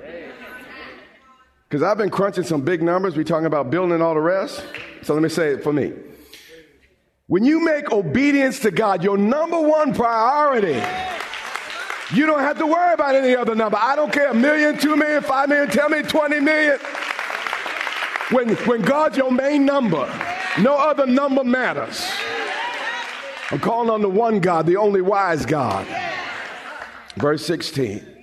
Because 1.69 1.83
I've 1.83 1.99
been 1.99 2.11
crunching 2.11 2.45
some 2.45 2.61
big 2.61 2.85
numbers. 2.85 3.17
We're 3.17 3.25
talking 3.25 3.47
about 3.47 3.69
building 3.69 3.95
and 3.95 4.01
all 4.01 4.15
the 4.15 4.21
rest. 4.21 4.65
So 5.03 5.13
let 5.13 5.25
me 5.25 5.29
say 5.29 5.55
it 5.55 5.65
for 5.65 5.73
me. 5.73 5.93
When 7.27 7.45
you 7.45 7.59
make 7.59 7.91
obedience 7.91 8.61
to 8.61 8.71
God 8.71 9.03
your 9.03 9.19
number 9.19 9.61
one 9.61 9.93
priority, 9.93 10.81
you 12.15 12.27
don't 12.27 12.39
have 12.39 12.57
to 12.59 12.67
worry 12.67 12.95
about 12.95 13.17
any 13.17 13.35
other 13.35 13.57
number. 13.57 13.77
I 13.77 13.97
don't 13.97 14.13
care 14.13 14.31
a 14.31 14.35
million, 14.35 14.79
two 14.79 14.95
million, 14.95 15.21
five 15.25 15.49
million, 15.49 15.69
tell 15.69 15.89
me 15.89 16.03
20 16.03 16.39
million. 16.39 16.79
When, 18.31 18.55
when 18.69 18.83
God's 18.83 19.17
your 19.17 19.33
main 19.33 19.67
number, 19.67 20.07
no 20.61 20.77
other 20.77 21.07
number 21.07 21.43
matters. 21.43 22.09
I'm 23.51 23.59
calling 23.59 23.91
on 23.91 24.01
the 24.01 24.09
one 24.09 24.39
God, 24.39 24.67
the 24.67 24.77
only 24.77 25.01
wise 25.01 25.45
God. 25.45 25.89
Verse 27.17 27.45
16. 27.45 28.14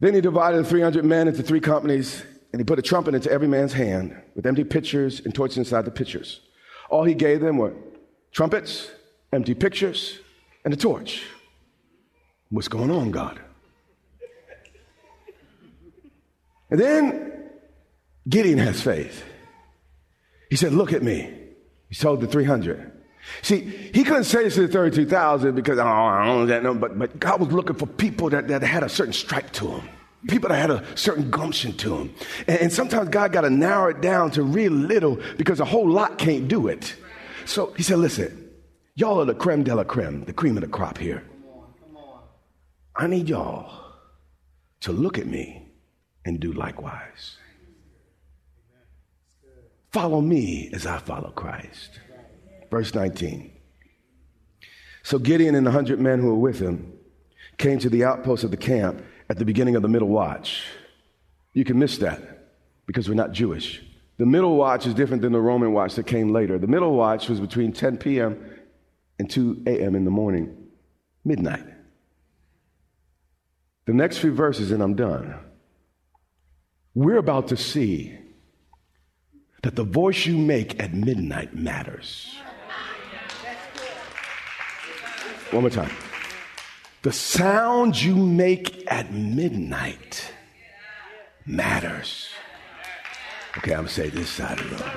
Then 0.00 0.14
he 0.14 0.20
divided 0.20 0.64
the 0.64 0.68
300 0.68 1.04
men 1.04 1.28
into 1.28 1.42
three 1.42 1.60
companies, 1.60 2.24
and 2.52 2.60
he 2.60 2.64
put 2.64 2.78
a 2.78 2.82
trumpet 2.82 3.14
into 3.14 3.30
every 3.30 3.46
man's 3.46 3.74
hand 3.74 4.20
with 4.34 4.46
empty 4.46 4.64
pitchers 4.64 5.20
and 5.20 5.34
torches 5.34 5.58
inside 5.58 5.84
the 5.84 5.90
pitchers. 5.90 6.40
All 6.88 7.04
he 7.04 7.14
gave 7.14 7.40
them 7.40 7.58
were 7.58 7.74
trumpets, 8.32 8.90
empty 9.32 9.54
pitchers, 9.54 10.18
and 10.64 10.72
a 10.74 10.76
torch. 10.76 11.24
What's 12.48 12.68
going 12.68 12.90
on, 12.90 13.10
God? 13.10 13.40
And 16.70 16.80
then 16.80 17.50
Gideon 18.28 18.58
has 18.58 18.80
faith. 18.80 19.24
He 20.48 20.56
said, 20.56 20.72
Look 20.72 20.92
at 20.92 21.02
me. 21.02 21.32
He 21.88 21.94
told 21.94 22.20
the 22.20 22.26
300. 22.26 22.89
See, 23.42 23.60
he 23.60 24.04
couldn't 24.04 24.24
say 24.24 24.44
this 24.44 24.54
to 24.54 24.66
the 24.66 24.72
32,000 24.72 25.54
because, 25.54 25.78
oh, 25.78 25.86
I 25.86 26.24
don't 26.24 26.40
know 26.40 26.46
that 26.46 26.62
number, 26.62 26.88
but, 26.88 26.98
but 26.98 27.20
God 27.20 27.40
was 27.40 27.52
looking 27.52 27.76
for 27.76 27.86
people 27.86 28.30
that, 28.30 28.48
that 28.48 28.62
had 28.62 28.82
a 28.82 28.88
certain 28.88 29.12
stripe 29.12 29.50
to 29.52 29.66
them. 29.66 29.88
People 30.28 30.50
that 30.50 30.56
had 30.56 30.70
a 30.70 30.84
certain 30.96 31.30
gumption 31.30 31.72
to 31.78 31.90
them. 31.90 32.14
And, 32.46 32.60
and 32.60 32.72
sometimes 32.72 33.08
God 33.08 33.32
got 33.32 33.42
to 33.42 33.50
narrow 33.50 33.90
it 33.90 34.00
down 34.00 34.30
to 34.32 34.42
real 34.42 34.72
little 34.72 35.18
because 35.36 35.60
a 35.60 35.64
whole 35.64 35.88
lot 35.88 36.18
can't 36.18 36.48
do 36.48 36.68
it. 36.68 36.94
So 37.46 37.72
he 37.76 37.82
said, 37.82 37.98
listen, 37.98 38.50
y'all 38.94 39.20
are 39.20 39.24
the 39.24 39.34
creme 39.34 39.64
de 39.64 39.74
la 39.74 39.84
creme, 39.84 40.24
the 40.24 40.32
cream 40.32 40.56
of 40.56 40.62
the 40.62 40.68
crop 40.68 40.98
here. 40.98 41.24
I 42.94 43.06
need 43.06 43.28
y'all 43.28 43.72
to 44.80 44.92
look 44.92 45.18
at 45.18 45.26
me 45.26 45.72
and 46.24 46.38
do 46.38 46.52
likewise. 46.52 47.36
Follow 49.90 50.20
me 50.20 50.70
as 50.72 50.86
I 50.86 50.98
follow 50.98 51.30
Christ. 51.30 51.98
Verse 52.70 52.94
19. 52.94 53.52
So 55.02 55.18
Gideon 55.18 55.54
and 55.54 55.66
the 55.66 55.70
hundred 55.70 56.00
men 56.00 56.20
who 56.20 56.28
were 56.28 56.34
with 56.34 56.60
him 56.60 56.92
came 57.58 57.78
to 57.78 57.90
the 57.90 58.04
outpost 58.04 58.44
of 58.44 58.50
the 58.50 58.56
camp 58.56 59.02
at 59.28 59.38
the 59.38 59.44
beginning 59.44 59.76
of 59.76 59.82
the 59.82 59.88
middle 59.88 60.08
watch. 60.08 60.64
You 61.52 61.64
can 61.64 61.78
miss 61.78 61.98
that 61.98 62.20
because 62.86 63.08
we're 63.08 63.14
not 63.14 63.32
Jewish. 63.32 63.82
The 64.18 64.26
middle 64.26 64.56
watch 64.56 64.86
is 64.86 64.94
different 64.94 65.22
than 65.22 65.32
the 65.32 65.40
Roman 65.40 65.72
watch 65.72 65.94
that 65.94 66.06
came 66.06 66.32
later. 66.32 66.58
The 66.58 66.66
middle 66.66 66.94
watch 66.94 67.28
was 67.28 67.40
between 67.40 67.72
10 67.72 67.96
p.m. 67.96 68.38
and 69.18 69.30
2 69.30 69.62
a.m. 69.66 69.94
in 69.94 70.04
the 70.04 70.10
morning, 70.10 70.68
midnight. 71.24 71.64
The 73.86 73.94
next 73.94 74.18
few 74.18 74.32
verses, 74.32 74.70
and 74.70 74.82
I'm 74.82 74.94
done. 74.94 75.34
We're 76.94 77.16
about 77.16 77.48
to 77.48 77.56
see 77.56 78.18
that 79.62 79.76
the 79.76 79.84
voice 79.84 80.26
you 80.26 80.36
make 80.36 80.80
at 80.82 80.92
midnight 80.92 81.54
matters. 81.54 82.36
One 85.50 85.62
more 85.62 85.70
time. 85.70 85.90
The 87.02 87.12
sound 87.12 88.00
you 88.00 88.14
make 88.14 88.90
at 88.90 89.12
midnight 89.12 90.32
matters. 91.46 92.28
Okay, 93.58 93.72
I'm 93.72 93.78
gonna 93.78 93.88
say 93.88 94.10
this 94.10 94.28
side 94.28 94.60
of 94.60 94.70
the 94.70 94.76
room. 94.76 94.92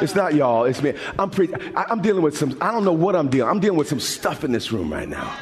It's 0.00 0.14
not 0.14 0.34
y'all, 0.34 0.64
it's 0.64 0.82
me. 0.82 0.94
I'm 1.18 1.30
pre- 1.30 1.52
I, 1.74 1.86
I'm 1.88 2.00
dealing 2.00 2.22
with 2.22 2.36
some, 2.36 2.56
I 2.60 2.70
don't 2.70 2.84
know 2.84 2.92
what 2.92 3.16
I'm 3.16 3.28
dealing. 3.28 3.50
I'm 3.50 3.60
dealing 3.60 3.78
with 3.78 3.88
some 3.88 3.98
stuff 3.98 4.44
in 4.44 4.52
this 4.52 4.70
room 4.70 4.92
right 4.92 5.08
now. 5.08 5.34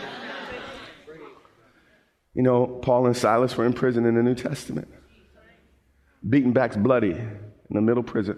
You 2.32 2.42
know, 2.42 2.66
Paul 2.66 3.06
and 3.06 3.16
Silas 3.16 3.56
were 3.56 3.66
in 3.66 3.72
prison 3.72 4.06
in 4.06 4.14
the 4.14 4.22
New 4.22 4.34
Testament. 4.34 4.88
Beaten 6.26 6.52
backs 6.52 6.76
bloody 6.76 7.12
in 7.12 7.40
the 7.70 7.80
middle 7.80 8.02
prison. 8.02 8.36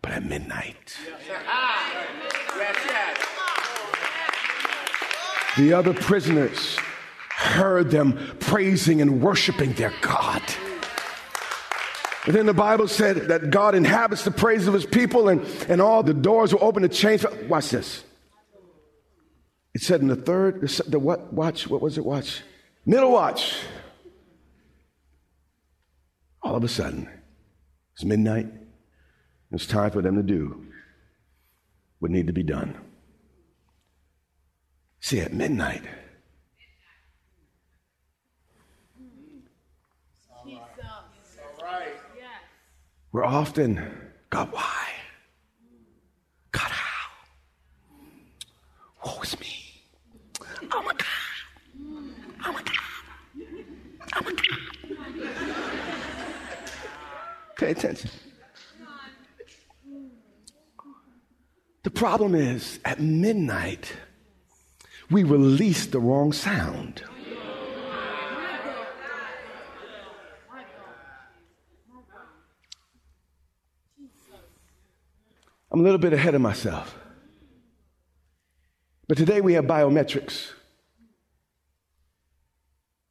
But 0.00 0.12
at 0.12 0.24
midnight. 0.24 0.96
The 5.56 5.72
other 5.74 5.92
prisoners 5.92 6.76
heard 7.28 7.90
them 7.90 8.18
praising 8.40 9.00
and 9.00 9.20
worshiping 9.20 9.72
their 9.74 9.92
God. 10.00 10.42
And 12.24 12.34
then 12.34 12.46
the 12.46 12.54
Bible 12.54 12.86
said 12.86 13.16
that 13.28 13.50
God 13.50 13.74
inhabits 13.74 14.24
the 14.24 14.30
praise 14.30 14.68
of 14.68 14.74
his 14.74 14.86
people 14.86 15.28
and, 15.28 15.44
and 15.68 15.80
all 15.80 16.02
the 16.02 16.14
doors 16.14 16.52
were 16.52 16.62
open 16.62 16.82
to 16.82 16.88
change. 16.88 17.26
Watch 17.48 17.70
this. 17.70 18.04
It 19.74 19.80
said 19.80 20.00
in 20.00 20.06
the 20.06 20.16
third, 20.16 20.60
the, 20.60 20.82
the 20.86 20.98
what 20.98 21.32
watch, 21.32 21.66
what 21.66 21.82
was 21.82 21.98
it? 21.98 22.04
Watch. 22.04 22.42
Middle 22.86 23.10
watch. 23.10 23.56
All 26.42 26.56
of 26.56 26.64
a 26.64 26.68
sudden, 26.68 27.08
it's 27.94 28.04
midnight. 28.04 28.48
It's 29.50 29.66
time 29.66 29.90
for 29.90 30.02
them 30.02 30.16
to 30.16 30.22
do 30.22 30.66
what 31.98 32.10
need 32.10 32.26
to 32.26 32.32
be 32.32 32.42
done. 32.42 32.74
See, 35.04 35.18
at 35.18 35.32
midnight, 35.34 35.82
we're 43.10 43.24
often, 43.24 43.84
God, 44.30 44.52
why? 44.52 44.86
God, 46.52 46.70
how? 46.70 47.10
Woe 49.04 49.20
is 49.22 49.40
me. 49.40 49.82
Oh 50.70 50.82
my 50.82 50.92
God. 50.92 51.06
Oh 52.44 52.52
my 52.52 52.62
God. 52.62 52.76
Oh 54.14 54.22
my 54.22 54.32
God. 54.32 54.60
Pay 57.56 57.72
attention. 57.72 58.08
The 61.82 61.90
problem 61.90 62.36
is, 62.36 62.78
at 62.84 63.00
midnight, 63.00 63.92
we 65.12 65.22
release 65.22 65.86
the 65.86 66.00
wrong 66.00 66.32
sound. 66.32 67.02
I'm 75.70 75.80
a 75.80 75.82
little 75.82 75.98
bit 75.98 76.12
ahead 76.12 76.34
of 76.34 76.40
myself. 76.42 76.98
But 79.08 79.16
today 79.16 79.40
we 79.40 79.54
have 79.54 79.64
biometrics. 79.64 80.50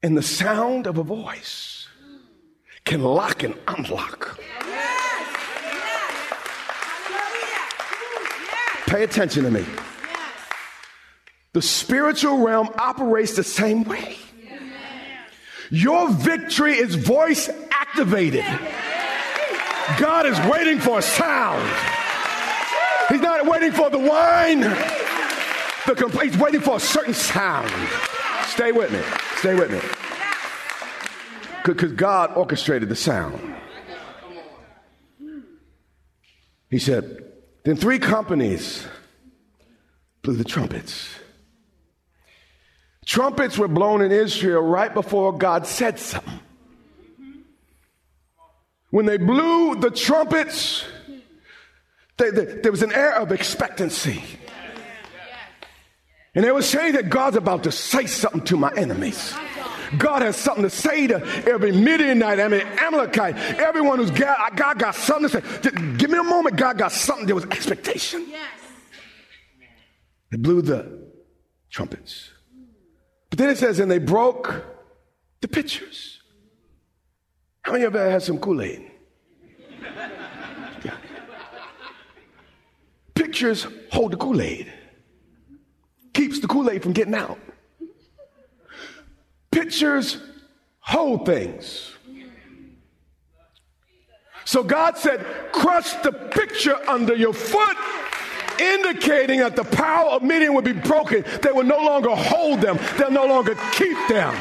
And 0.04 0.18
the 0.18 0.22
sound 0.22 0.86
of 0.88 0.98
a 0.98 1.04
voice 1.04 1.88
can 2.86 3.02
lock 3.02 3.44
and 3.44 3.56
unlock. 3.68 4.40
Yes. 4.40 5.28
Yes. 5.64 6.20
Pay 8.88 9.04
attention 9.04 9.44
to 9.44 9.52
me. 9.52 9.66
The 11.54 11.62
spiritual 11.62 12.40
realm 12.40 12.70
operates 12.78 13.36
the 13.36 13.44
same 13.44 13.84
way. 13.84 14.18
Your 15.70 16.10
victory 16.12 16.78
is 16.78 16.96
voice 16.96 17.50
activated. 17.72 18.46
God 20.00 20.26
is 20.26 20.40
waiting 20.52 20.80
for 20.80 21.00
a 21.00 21.02
sound. 21.02 21.68
He's 23.10 23.22
not 23.22 23.46
waiting 23.46 23.72
for 23.72 23.90
the 23.90 24.00
whine. 24.00 24.62
The 24.62 25.96
complete, 25.96 26.32
he's 26.32 26.38
waiting 26.42 26.62
for 26.62 26.78
a 26.78 26.80
certain 26.80 27.14
sound. 27.14 27.72
Stay 28.46 28.72
with 28.72 28.92
me. 28.92 29.02
Stay 29.38 29.56
with 29.56 29.72
me. 29.72 29.80
Because 31.66 31.92
God 31.94 32.32
orchestrated 32.36 32.88
the 32.88 32.96
sound. 32.96 33.56
He 36.70 36.80
said, 36.80 37.26
then 37.64 37.76
three 37.76 38.00
companies 38.00 38.88
blew 40.22 40.36
the 40.36 40.44
trumpets. 40.44 41.21
Trumpets 43.12 43.58
were 43.58 43.68
blown 43.68 44.02
in 44.02 44.10
Israel 44.10 44.62
right 44.62 44.94
before 44.94 45.38
God 45.38 45.68
said 45.68 46.00
something. 46.00 46.40
When 48.90 49.06
they 49.06 49.18
blew 49.18 49.76
the 49.76 49.92
trumpets, 49.92 50.86
they, 52.16 52.30
they, 52.30 52.46
there 52.62 52.72
was 52.72 52.84
an 52.84 52.94
air 52.94 53.20
of 53.20 53.34
expectancy. 53.34 54.24
And 56.36 56.46
they 56.46 56.54
were 56.54 56.62
saying 56.62 56.94
that 56.94 57.10
God's 57.10 57.36
about 57.36 57.64
to 57.64 57.72
say 57.74 58.06
something 58.06 58.46
to 58.46 58.56
my 58.56 58.72
enemies. 58.78 59.34
God 59.98 60.22
has 60.22 60.38
something 60.38 60.64
to 60.64 60.70
say 60.70 61.08
to 61.08 61.16
every 61.46 61.74
Midianite, 61.74 62.40
every 62.40 62.64
Amalekite, 62.64 63.36
everyone 63.60 64.00
who's 64.00 64.12
got, 64.12 64.56
God 64.56 64.80
got 64.80 64.96
something 64.96 65.28
to 65.28 65.42
say. 65.42 65.60
Just 65.60 65.98
give 65.98 66.10
me 66.10 66.18
a 66.18 66.24
moment. 66.24 66.56
God 66.56 66.78
got 66.78 66.94
something. 66.94 67.26
There 67.26 67.36
was 67.36 67.44
expectation. 67.44 68.26
Yes. 68.30 68.48
They 70.32 70.38
blew 70.38 70.62
the 70.62 71.10
trumpets. 71.70 72.32
But 73.32 73.40
then 73.40 73.50
it 73.50 73.58
says, 73.58 73.80
and 73.80 73.90
they 73.90 73.98
broke 73.98 74.64
the 75.40 75.48
pitchers. 75.48 76.20
How 77.64 77.72
many 77.72 77.86
of 77.86 77.94
you 77.94 78.00
ever 78.00 78.12
had 78.12 78.22
some 78.22 78.38
Kool 78.38 78.62
Aid? 78.62 78.92
Yeah. 80.84 80.94
Pictures 83.16 83.66
hold 83.90 84.12
the 84.12 84.18
Kool 84.18 84.42
Aid, 84.42 84.72
keeps 86.14 86.40
the 86.40 86.48
Kool 86.48 86.70
Aid 86.70 86.84
from 86.84 86.92
getting 86.92 87.16
out. 87.16 87.40
Pictures 89.50 90.22
hold 90.80 91.26
things. 91.26 91.94
So 94.44 94.64
God 94.64 94.98
said, 94.98 95.26
crush 95.54 95.94
the 96.04 96.12
picture 96.12 96.76
under 96.90 97.16
your 97.16 97.34
foot, 97.34 97.78
indicating 98.60 99.40
that 99.40 99.56
the 99.56 99.64
power 99.64 100.10
of 100.10 100.24
Midian 100.24 100.54
would 100.54 100.66
be 100.66 100.74
broken. 100.74 101.24
They 101.42 101.52
will 101.52 101.64
no 101.64 101.80
longer 101.80 102.10
hold 102.10 102.62
them, 102.62 102.80
they'll 102.98 103.12
no 103.12 103.26
longer 103.26 103.56
keep 103.74 103.98
them. 104.08 104.36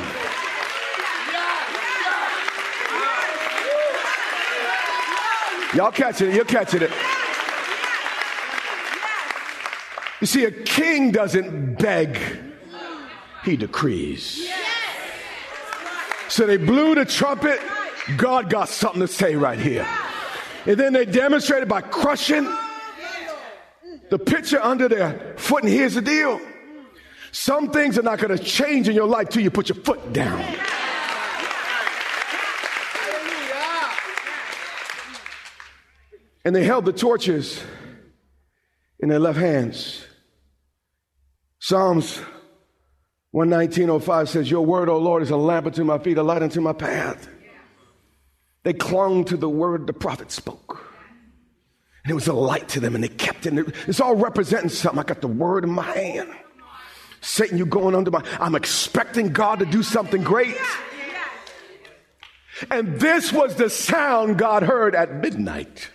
Y'all 5.75 5.93
catching 5.93 6.31
it, 6.31 6.35
you're 6.35 6.45
catching 6.45 6.83
it. 6.83 6.90
You 10.21 10.26
see, 10.26 10.45
a 10.45 10.50
king 10.50 11.13
doesn't 11.13 11.78
beg, 11.78 12.19
he 13.45 13.56
decrees. 13.56 14.50
So 16.28 16.47
they 16.47 16.56
blew 16.56 16.95
the 16.95 17.04
trumpet. 17.04 17.61
God 18.17 18.50
got 18.50 18.69
something 18.69 19.00
to 19.00 19.08
say 19.08 19.37
right 19.37 19.58
here. 19.58 19.87
And 20.67 20.76
then 20.76 20.93
they 20.93 21.04
demonstrated 21.04 21.69
by 21.69 21.80
crushing 21.80 22.47
the 24.10 24.18
pitcher 24.18 24.60
under 24.60 24.88
their 24.88 25.34
foot. 25.36 25.64
And 25.64 25.73
here's 25.73 25.94
the 25.94 26.02
deal 26.02 26.40
some 27.32 27.70
things 27.70 27.99
are 27.99 28.02
not 28.02 28.18
going 28.18 28.36
to 28.36 28.42
change 28.42 28.88
in 28.88 28.94
your 28.94 29.06
life 29.06 29.28
till 29.28 29.42
you 29.42 29.50
put 29.50 29.68
your 29.68 29.76
foot 29.76 30.12
down. 30.12 30.44
And 36.44 36.56
they 36.56 36.64
held 36.64 36.86
the 36.86 36.92
torches 36.92 37.62
in 38.99 39.08
their 39.08 39.18
left 39.18 39.38
hands. 39.38 40.04
Psalms 41.58 42.20
119.05 43.34 44.28
says, 44.28 44.50
Your 44.50 44.64
word, 44.64 44.88
O 44.88 44.99
Lord, 44.99 45.23
is 45.23 45.30
a 45.30 45.36
lamp 45.36 45.66
unto 45.66 45.84
my 45.84 45.99
feet, 45.99 46.16
a 46.18 46.23
light 46.23 46.42
unto 46.42 46.60
my 46.60 46.73
path. 46.73 47.28
They 48.62 48.73
clung 48.73 49.25
to 49.26 49.36
the 49.36 49.49
word 49.49 49.86
the 49.86 49.92
prophet 49.92 50.32
spoke. 50.32 50.90
And 52.02 52.10
it 52.10 52.15
was 52.15 52.28
a 52.28 52.32
light 52.32 52.69
to 52.71 52.80
them, 52.80 52.95
and 52.95 53.04
they 53.04 53.08
kept 53.08 53.47
it. 53.47 53.54
It's 53.86 54.00
all 54.00 54.17
representing 54.17 54.71
something. 54.71 54.99
I 54.99 55.02
got 55.02 55.21
the 55.21 55.28
word 55.28 55.65
in 55.65 55.71
my 55.71 55.82
hand. 55.82 56.30
Satan, 57.21 57.58
you're 57.58 57.67
going 57.67 57.95
under 57.95 58.10
my. 58.10 58.25
I'm 58.39 58.54
expecting 58.54 59.32
God 59.32 59.58
to 59.58 59.67
do 59.67 59.82
something 59.82 60.23
great. 60.23 60.56
And 62.71 62.99
this 63.00 63.32
was 63.32 63.56
the 63.56 63.71
sound 63.71 64.39
God 64.39 64.63
heard 64.63 64.95
at 64.95 65.15
midnight. 65.15 65.91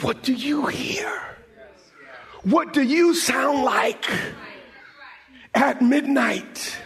What 0.00 0.22
do 0.22 0.32
you 0.32 0.66
hear? 0.66 1.10
What 2.42 2.72
do 2.72 2.82
you 2.82 3.14
sound 3.14 3.64
like? 3.64 4.06
at 5.56 5.80
midnight. 5.80 6.76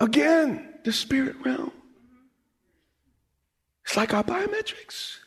Again, 0.00 0.74
the 0.84 0.92
spirit 0.92 1.36
realm. 1.44 1.70
It's 3.86 3.96
like 3.96 4.12
our 4.12 4.24
biometrics. 4.24 5.18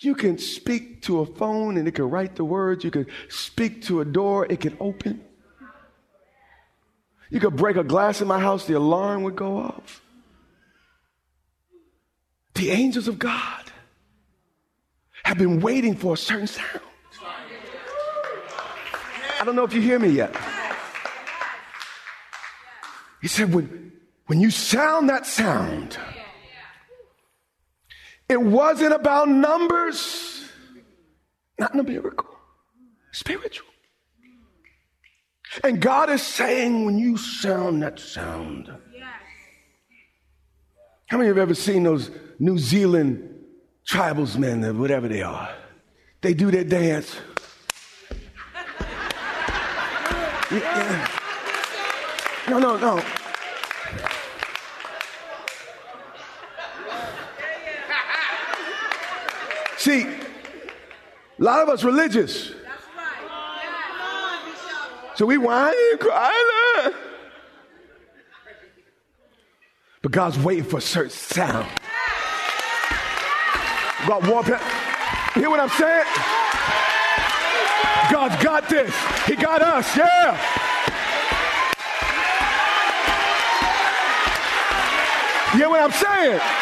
You 0.00 0.14
can 0.14 0.36
speak 0.36 1.02
to 1.02 1.20
a 1.20 1.26
phone 1.26 1.78
and 1.78 1.88
it 1.88 1.92
can 1.92 2.10
write 2.10 2.36
the 2.36 2.44
words. 2.44 2.84
You 2.84 2.90
can 2.90 3.06
speak 3.28 3.82
to 3.82 4.00
a 4.00 4.04
door, 4.04 4.46
it 4.50 4.60
can 4.60 4.76
open. 4.78 5.24
You 7.30 7.40
could 7.40 7.56
break 7.56 7.76
a 7.76 7.84
glass 7.84 8.20
in 8.20 8.28
my 8.28 8.40
house, 8.40 8.66
the 8.66 8.74
alarm 8.74 9.22
would 9.22 9.36
go 9.36 9.56
off. 9.56 10.02
The 12.54 12.70
angels 12.70 13.08
of 13.08 13.18
God 13.18 13.72
have 15.24 15.38
been 15.38 15.60
waiting 15.60 15.94
for 15.96 16.14
a 16.14 16.16
certain 16.16 16.46
sound. 16.46 16.80
I 19.40 19.44
don't 19.44 19.56
know 19.56 19.64
if 19.64 19.72
you 19.72 19.80
hear 19.80 19.98
me 19.98 20.08
yet. 20.08 20.36
He 23.22 23.28
said, 23.28 23.54
when, 23.54 23.92
when 24.26 24.40
you 24.40 24.50
sound 24.50 25.08
that 25.08 25.26
sound, 25.26 25.96
it 28.32 28.40
wasn't 28.40 28.94
about 28.94 29.28
numbers, 29.28 30.42
not 31.58 31.74
numerical, 31.74 32.30
spiritual. 33.12 33.68
And 35.62 35.80
God 35.82 36.08
is 36.08 36.22
saying, 36.22 36.86
when 36.86 36.98
you 36.98 37.18
sound 37.18 37.82
that 37.82 38.00
sound, 38.00 38.72
how 41.08 41.18
many 41.18 41.28
of 41.28 41.36
you 41.36 41.40
have 41.40 41.50
ever 41.50 41.54
seen 41.54 41.82
those 41.82 42.10
New 42.38 42.56
Zealand 42.56 43.28
tribalsmen, 43.86 44.78
whatever 44.78 45.08
they 45.08 45.20
are? 45.20 45.50
They 46.22 46.32
do 46.32 46.50
their 46.50 46.64
dance. 46.64 47.14
Yeah. 50.52 51.08
No, 52.50 52.58
no, 52.58 52.76
no. 52.76 53.02
See, 59.82 60.02
a 60.04 61.42
lot 61.42 61.60
of 61.60 61.68
us 61.68 61.82
religious. 61.82 62.52
So 65.16 65.26
we 65.26 65.38
whine 65.38 65.74
and 65.90 65.98
cry. 65.98 66.92
But 70.00 70.12
God's 70.12 70.38
waiting 70.38 70.62
for 70.62 70.76
a 70.76 70.80
certain 70.80 71.10
sound. 71.10 71.66
God, 74.06 74.24
war. 74.28 74.44
You 74.46 75.40
hear 75.40 75.50
what 75.50 75.58
I'm 75.58 75.68
saying? 75.70 76.06
God's 78.12 78.40
got 78.40 78.68
this. 78.68 78.94
He 79.26 79.34
got 79.34 79.62
us. 79.62 79.96
Yeah. 79.96 80.38
You 85.54 85.58
hear 85.58 85.68
what 85.68 85.80
I'm 85.80 85.90
saying? 85.90 86.61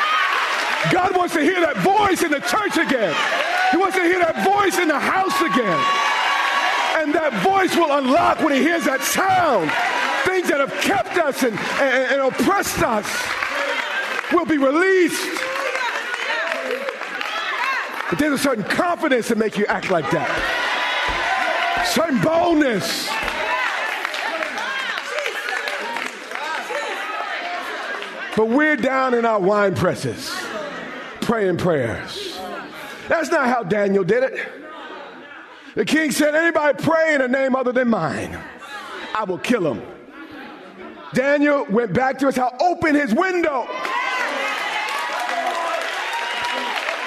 God 0.89 1.15
wants 1.15 1.35
to 1.35 1.43
hear 1.43 1.61
that 1.61 1.77
voice 1.85 2.23
in 2.23 2.31
the 2.31 2.41
church 2.41 2.79
again. 2.81 3.15
He 3.71 3.77
wants 3.77 3.97
to 3.97 4.03
hear 4.03 4.19
that 4.19 4.41
voice 4.43 4.79
in 4.79 4.89
the 4.89 4.99
house 4.99 5.37
again. 5.43 5.81
And 6.97 7.15
that 7.15 7.33
voice 7.45 7.77
will 7.77 7.93
unlock 7.93 8.41
when 8.41 8.55
he 8.55 8.61
hears 8.61 8.85
that 8.85 9.03
sound. 9.03 9.71
Things 10.25 10.49
that 10.49 10.61
have 10.61 10.73
kept 10.81 11.19
us 11.19 11.43
and, 11.43 11.57
and, 11.59 12.13
and 12.13 12.21
oppressed 12.23 12.83
us 12.83 13.07
will 14.33 14.47
be 14.47 14.57
released. 14.57 15.21
But 18.09 18.19
there's 18.19 18.41
a 18.41 18.43
certain 18.43 18.65
confidence 18.65 19.29
that 19.29 19.37
make 19.39 19.59
you 19.59 19.67
act 19.67 19.91
like 19.91 20.11
that. 20.11 20.29
Certain 21.87 22.21
boldness. 22.23 23.09
But 28.37 28.49
we're 28.49 28.77
down 28.77 29.13
in 29.13 29.27
our 29.27 29.39
wine 29.39 29.75
presses 29.75 30.40
praying 31.31 31.57
prayers. 31.57 32.37
That's 33.07 33.31
not 33.31 33.47
how 33.47 33.63
Daniel 33.63 34.03
did 34.03 34.25
it. 34.25 34.49
The 35.77 35.85
king 35.85 36.11
said, 36.11 36.35
Anybody 36.35 36.83
pray 36.83 37.15
in 37.15 37.21
a 37.21 37.29
name 37.29 37.55
other 37.55 37.71
than 37.71 37.89
mine, 37.89 38.37
I 39.15 39.23
will 39.23 39.39
kill 39.39 39.73
him. 39.73 39.81
Daniel 41.15 41.67
went 41.71 41.93
back 41.93 42.19
to 42.19 42.27
his 42.27 42.35
house, 42.35 42.53
opened 42.61 42.97
his 42.97 43.15
window. 43.15 43.63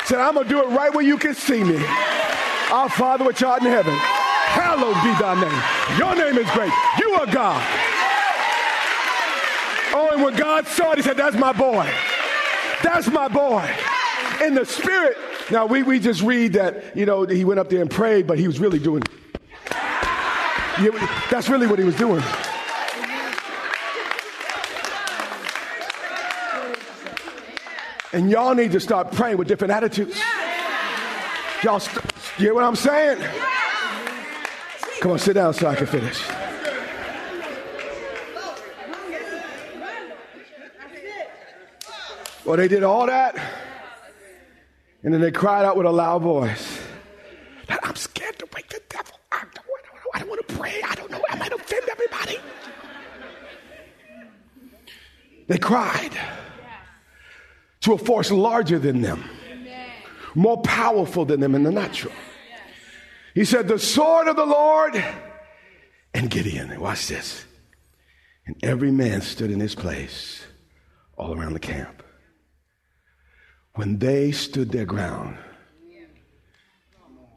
Said, 0.06 0.22
I'm 0.22 0.36
going 0.36 0.48
to 0.48 0.50
do 0.50 0.64
it 0.64 0.70
right 0.70 0.94
where 0.94 1.04
you 1.04 1.18
can 1.18 1.36
see 1.36 1.62
me. 1.62 1.84
Our 2.72 2.88
Father 2.88 3.26
which 3.26 3.44
art 3.44 3.62
in 3.62 3.68
heaven, 3.68 3.94
hallowed 3.94 4.96
be 5.04 5.12
thy 5.20 5.36
name. 5.36 6.00
Your 6.00 6.16
name 6.16 6.42
is 6.42 6.50
great. 6.52 6.72
You 6.98 7.12
are 7.16 7.26
God. 7.26 7.62
Oh, 9.94 10.12
and 10.14 10.24
when 10.24 10.38
God 10.38 10.66
saw 10.68 10.94
it, 10.94 11.00
he 11.00 11.02
said, 11.02 11.18
That's 11.18 11.36
my 11.36 11.52
boy. 11.52 11.90
That's 12.82 13.08
my 13.10 13.28
boy. 13.28 13.70
In 14.44 14.56
the 14.56 14.66
spirit. 14.66 15.18
Now, 15.52 15.66
we, 15.68 15.84
we 15.84 16.00
just 16.00 16.22
read 16.22 16.54
that, 16.54 16.98
you 16.98 17.06
know, 17.06 17.26
he 17.26 17.46
went 17.46 17.60
up 17.62 17.70
there 17.70 17.82
and 17.82 17.90
prayed, 17.90 18.28
but 18.28 18.38
he 18.38 18.46
was 18.46 18.60
really 18.60 18.80
doing. 18.80 19.04
That's 21.30 21.48
really 21.48 21.66
what 21.66 21.80
he 21.80 21.86
was 21.86 21.96
doing. 21.96 22.22
And 28.12 28.30
y'all 28.30 28.54
need 28.54 28.74
to 28.74 28.80
start 28.80 29.12
praying 29.14 29.38
with 29.38 29.48
different 29.48 29.72
attitudes. 29.74 30.20
Y'all, 31.64 31.80
st- 31.80 32.04
you 32.38 32.46
hear 32.46 32.54
what 32.54 32.66
I'm 32.66 32.76
saying? 32.76 33.24
Come 35.00 35.12
on, 35.12 35.20
sit 35.20 35.34
down 35.34 35.54
so 35.54 35.68
I 35.68 35.76
can 35.76 35.88
finish. 35.88 36.22
Well, 42.44 42.58
they 42.58 42.68
did 42.68 42.84
all 42.84 43.06
that. 43.08 43.53
And 45.04 45.14
then 45.14 45.22
they 45.22 45.32
cried 45.32 45.66
out 45.66 45.76
with 45.76 45.86
a 45.86 45.92
loud 45.92 46.22
voice. 46.22 46.80
I'm 47.70 47.96
scared 47.96 48.40
to 48.40 48.48
wake 48.56 48.70
the 48.70 48.82
devil. 48.90 49.20
I 49.32 49.44
don't, 49.54 49.68
I 50.14 50.20
don't 50.20 50.30
want 50.30 50.48
to 50.48 50.56
pray. 50.56 50.82
I 50.88 50.96
don't 50.96 51.12
know. 51.12 51.22
I 51.30 51.36
might 51.36 51.52
offend 51.52 51.88
everybody. 51.90 52.38
They 55.48 55.58
cried 55.58 56.18
to 57.82 57.94
a 57.94 57.98
force 57.98 58.32
larger 58.32 58.80
than 58.80 59.02
them, 59.02 59.24
more 60.36 60.62
powerful 60.62 61.26
than 61.26 61.42
them 61.42 61.54
in 61.54 61.64
the 61.64 61.72
natural. 61.72 62.14
He 63.36 63.44
said, 63.44 63.68
The 63.68 63.80
sword 63.80 64.28
of 64.28 64.36
the 64.38 64.46
Lord 64.46 65.04
and 66.14 66.30
Gideon. 66.30 66.80
Watch 66.80 67.08
this. 67.08 67.46
And 68.46 68.56
every 68.64 68.92
man 68.92 69.22
stood 69.22 69.52
in 69.52 69.60
his 69.60 69.76
place 69.76 70.44
all 71.18 71.38
around 71.38 71.54
the 71.54 71.60
camp. 71.60 72.03
When 73.76 73.98
they 73.98 74.32
stood 74.32 74.72
their 74.72 74.86
ground 74.86 75.38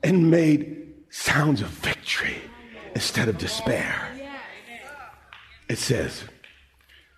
and 0.03 0.31
made 0.31 0.93
sounds 1.09 1.63
of 1.63 1.69
victory 1.69 2.37
instead 2.95 3.29
of 3.29 3.39
despair, 3.39 4.11
it 5.69 5.79
says, 5.79 6.25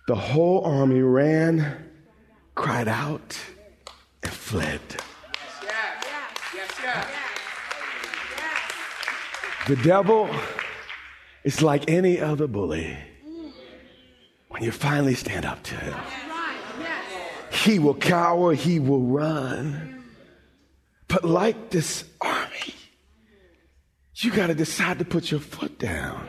the 0.07 0.15
whole 0.15 0.63
army 0.63 1.01
ran 1.01 1.89
cried 2.55 2.87
out 2.87 3.37
and 4.23 4.31
fled. 4.31 4.81
The 9.67 9.75
devil 9.75 10.29
is 11.43 11.61
like 11.61 11.89
any 11.89 12.19
other 12.19 12.47
bully. 12.47 12.97
When 14.47 14.63
you 14.63 14.71
finally 14.71 15.13
stand 15.13 15.45
up 15.45 15.61
to 15.63 15.75
him, 15.75 16.28
he 17.59 17.79
will 17.79 17.95
cower, 17.95 18.53
he 18.53 18.79
will 18.79 19.01
run. 19.01 20.03
But 21.07 21.25
like 21.25 21.71
this 21.71 22.05
army, 22.21 22.75
you 24.15 24.31
got 24.31 24.47
to 24.47 24.55
decide 24.55 24.99
to 24.99 25.05
put 25.05 25.31
your 25.31 25.39
foot 25.39 25.79
down. 25.79 26.27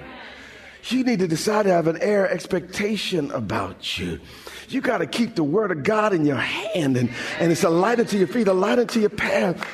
You 0.84 1.04
need 1.04 1.18
to 1.20 1.28
decide 1.28 1.64
to 1.64 1.72
have 1.72 1.86
an 1.86 1.98
air 2.00 2.28
expectation 2.28 3.30
about 3.32 3.98
you. 3.98 4.18
You 4.68 4.80
got 4.80 4.98
to 4.98 5.06
keep 5.06 5.34
the 5.34 5.44
word 5.44 5.70
of 5.70 5.82
God 5.82 6.12
in 6.12 6.24
your 6.24 6.36
hand, 6.36 6.96
and, 6.96 7.10
and 7.38 7.52
it's 7.52 7.64
a 7.64 7.70
light 7.70 8.00
unto 8.00 8.16
your 8.16 8.26
feet, 8.26 8.48
a 8.48 8.52
light 8.52 8.78
unto 8.78 8.98
your 8.98 9.10
path. 9.10 9.64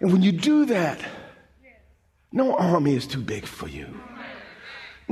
And 0.00 0.12
when 0.12 0.22
you 0.22 0.32
do 0.32 0.66
that, 0.66 1.00
no 2.32 2.56
army 2.56 2.94
is 2.94 3.06
too 3.06 3.20
big 3.20 3.44
for 3.44 3.68
you. 3.68 3.86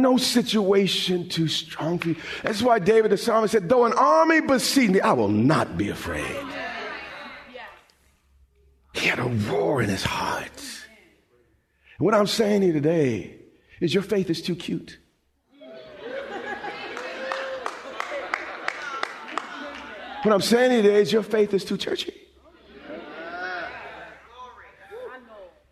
No 0.02 0.16
situation 0.16 1.28
too 1.28 1.46
strong 1.46 2.00
for 2.00 2.08
you. 2.08 2.16
That's 2.42 2.60
why 2.60 2.80
David 2.80 3.12
the 3.12 3.16
psalmist 3.16 3.52
said, 3.52 3.68
Though 3.68 3.84
an 3.84 3.92
army 3.92 4.40
besiege 4.40 4.90
me, 4.90 5.00
I 5.00 5.12
will 5.12 5.28
not 5.28 5.78
be 5.78 5.90
afraid. 5.90 6.44
He 8.94 9.06
had 9.06 9.20
a 9.20 9.28
roar 9.48 9.80
in 9.80 9.88
his 9.88 10.02
heart. 10.02 10.50
And 11.98 12.04
what 12.04 12.14
I'm 12.14 12.26
saying 12.26 12.62
here 12.62 12.72
today 12.72 13.36
is 13.80 13.94
your 13.94 14.02
faith 14.02 14.28
is 14.28 14.42
too 14.42 14.56
cute. 14.56 14.98
What 20.24 20.32
I'm 20.34 20.40
saying 20.40 20.82
today 20.82 21.00
is 21.00 21.12
your 21.12 21.22
faith 21.22 21.54
is 21.54 21.64
too 21.64 21.76
churchy. 21.76 22.12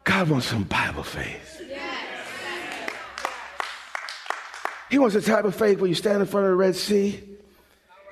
God 0.04 0.28
wants 0.28 0.46
some 0.46 0.62
Bible 0.62 1.02
faith. 1.02 1.59
He 4.90 4.98
wants 4.98 5.14
a 5.14 5.22
type 5.22 5.44
of 5.44 5.54
faith 5.54 5.78
where 5.78 5.88
you 5.88 5.94
stand 5.94 6.20
in 6.20 6.26
front 6.26 6.46
of 6.46 6.50
the 6.50 6.56
Red 6.56 6.74
Sea, 6.74 7.22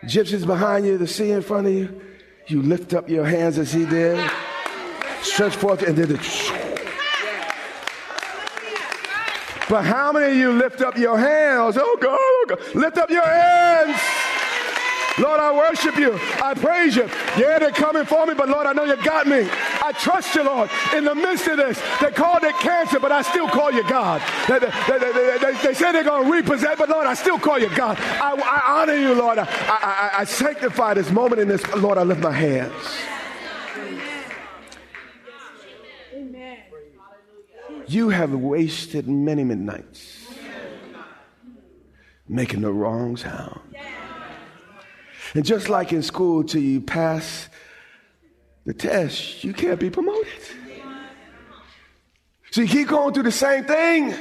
Egyptians 0.02 0.46
behind 0.46 0.86
you, 0.86 0.96
the 0.96 1.08
sea 1.08 1.32
in 1.32 1.42
front 1.42 1.66
of 1.66 1.72
you. 1.72 2.00
You 2.46 2.62
lift 2.62 2.94
up 2.94 3.08
your 3.08 3.24
hands 3.24 3.58
as 3.58 3.72
he 3.72 3.84
did, 3.84 4.30
stretch 5.22 5.56
forth, 5.56 5.82
and 5.82 5.96
then 5.96 6.14
it. 6.14 6.20
But 9.68 9.84
how 9.84 10.12
many 10.12 10.32
of 10.32 10.36
you 10.36 10.52
lift 10.52 10.80
up 10.80 10.96
your 10.96 11.18
hands? 11.18 11.76
Oh 11.78 11.98
God, 12.00 12.16
oh 12.18 12.44
God. 12.48 12.74
lift 12.74 12.96
up 12.96 13.10
your 13.10 13.26
hands. 13.26 14.00
Lord, 15.20 15.40
I 15.40 15.52
worship 15.52 15.96
you. 15.96 16.18
I 16.42 16.54
praise 16.54 16.96
you. 16.96 17.08
Yeah, 17.36 17.58
they're 17.58 17.70
coming 17.70 18.04
for 18.04 18.26
me, 18.26 18.34
but 18.34 18.48
Lord, 18.48 18.66
I 18.66 18.72
know 18.72 18.84
you 18.84 18.96
got 19.02 19.26
me. 19.26 19.48
I 19.82 19.92
trust 19.92 20.34
you, 20.34 20.44
Lord. 20.44 20.70
In 20.94 21.04
the 21.04 21.14
midst 21.14 21.46
of 21.48 21.56
this, 21.56 21.80
they 22.00 22.10
called 22.10 22.44
it 22.44 22.54
cancer, 22.56 22.98
but 23.00 23.12
I 23.12 23.22
still 23.22 23.48
call 23.48 23.72
you 23.72 23.88
God. 23.88 24.22
They, 24.48 24.58
they, 24.58 24.70
they, 24.98 25.38
they, 25.38 25.52
they 25.62 25.74
say 25.74 25.92
they're 25.92 26.04
going 26.04 26.24
to 26.24 26.32
repossess, 26.32 26.76
but 26.78 26.88
Lord, 26.88 27.06
I 27.06 27.14
still 27.14 27.38
call 27.38 27.58
you 27.58 27.68
God. 27.74 27.98
I, 27.98 28.34
I 28.34 28.82
honor 28.82 28.96
you, 28.96 29.14
Lord. 29.14 29.38
I, 29.38 29.44
I, 29.44 30.10
I 30.18 30.24
sanctify 30.24 30.94
this 30.94 31.10
moment 31.10 31.40
in 31.40 31.48
this. 31.48 31.66
Lord, 31.74 31.98
I 31.98 32.02
lift 32.02 32.20
my 32.20 32.32
hands. 32.32 32.72
Amen. 36.14 36.58
You 37.86 38.10
have 38.10 38.32
wasted 38.32 39.08
many 39.08 39.44
midnights 39.44 40.26
making 42.28 42.60
the 42.60 42.72
wrong 42.72 43.16
sound. 43.16 43.60
And 45.38 45.46
just 45.46 45.68
like 45.68 45.92
in 45.92 46.02
school, 46.02 46.42
till 46.42 46.60
you 46.60 46.80
pass 46.80 47.48
the 48.66 48.74
test, 48.74 49.44
you 49.44 49.52
can't 49.52 49.78
be 49.78 49.88
promoted. 49.88 50.26
So 52.50 52.62
you 52.62 52.66
keep 52.66 52.88
going 52.88 53.14
through 53.14 53.22
the 53.22 53.30
same 53.30 53.64
thing 53.64 54.16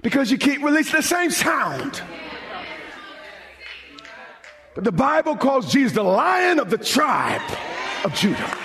because 0.00 0.30
you 0.30 0.38
keep 0.38 0.62
releasing 0.62 0.96
the 0.96 1.02
same 1.02 1.30
sound. 1.30 2.00
But 4.74 4.84
the 4.84 4.92
Bible 4.92 5.36
calls 5.36 5.70
Jesus 5.70 5.92
the 5.92 6.02
lion 6.02 6.58
of 6.58 6.70
the 6.70 6.78
tribe 6.78 7.42
of 8.02 8.14
Judah. 8.14 8.56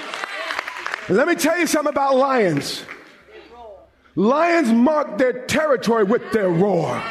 And 1.09 1.17
let 1.17 1.27
me 1.27 1.35
tell 1.35 1.59
you 1.59 1.67
something 1.67 1.91
about 1.91 2.15
lions. 2.15 2.85
Lions 4.15 4.71
mark 4.71 5.17
their 5.17 5.45
territory 5.45 6.05
with 6.05 6.31
their 6.31 6.47
roar. 6.47 7.03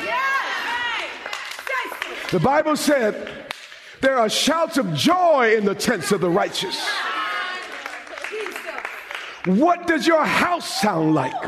The 2.31 2.40
Bible 2.40 2.76
said 2.76 3.45
there 4.00 4.18
are 4.18 4.28
shouts 4.28 4.78
of 4.78 4.94
joy 4.94 5.54
in 5.56 5.64
the 5.64 5.74
tents 5.74 6.12
of 6.12 6.20
the 6.20 6.30
righteous. 6.30 6.76
What 9.46 9.87
does 9.87 10.06
your 10.06 10.24
house 10.24 10.80
sound 10.80 11.14
like? 11.14 11.44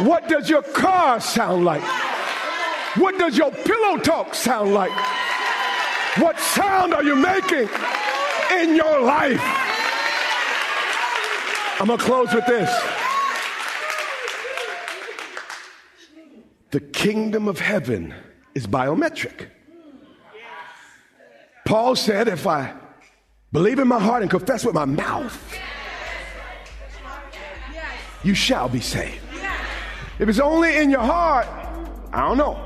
What 0.00 0.28
does 0.28 0.50
your 0.50 0.62
car 0.62 1.20
sound 1.20 1.64
like? 1.64 1.82
What 2.96 3.18
does 3.18 3.38
your 3.38 3.50
pillow 3.50 3.98
talk 3.98 4.34
sound 4.34 4.74
like? 4.74 4.92
What 6.18 6.38
sound 6.38 6.94
are 6.94 7.04
you 7.04 7.14
making 7.14 7.68
in 8.52 8.74
your 8.74 9.00
life? 9.02 9.40
I'm 11.78 11.86
going 11.86 11.98
to 11.98 12.04
close 12.04 12.32
with 12.32 12.46
this. 12.46 12.70
The 16.70 16.80
kingdom 16.80 17.48
of 17.48 17.60
heaven 17.60 18.14
is 18.54 18.66
biometric. 18.66 19.48
Paul 21.76 21.94
said, 21.94 22.26
if 22.26 22.46
I 22.46 22.72
believe 23.52 23.78
in 23.78 23.86
my 23.86 24.00
heart 24.00 24.22
and 24.22 24.30
confess 24.30 24.64
with 24.64 24.74
my 24.74 24.86
mouth 24.86 25.36
you 28.24 28.32
shall 28.32 28.66
be 28.70 28.80
saved. 28.80 29.22
If 30.18 30.26
it's 30.26 30.38
only 30.38 30.78
in 30.78 30.88
your 30.88 31.02
heart, 31.02 31.46
I 32.14 32.26
don't 32.26 32.38
know. 32.38 32.58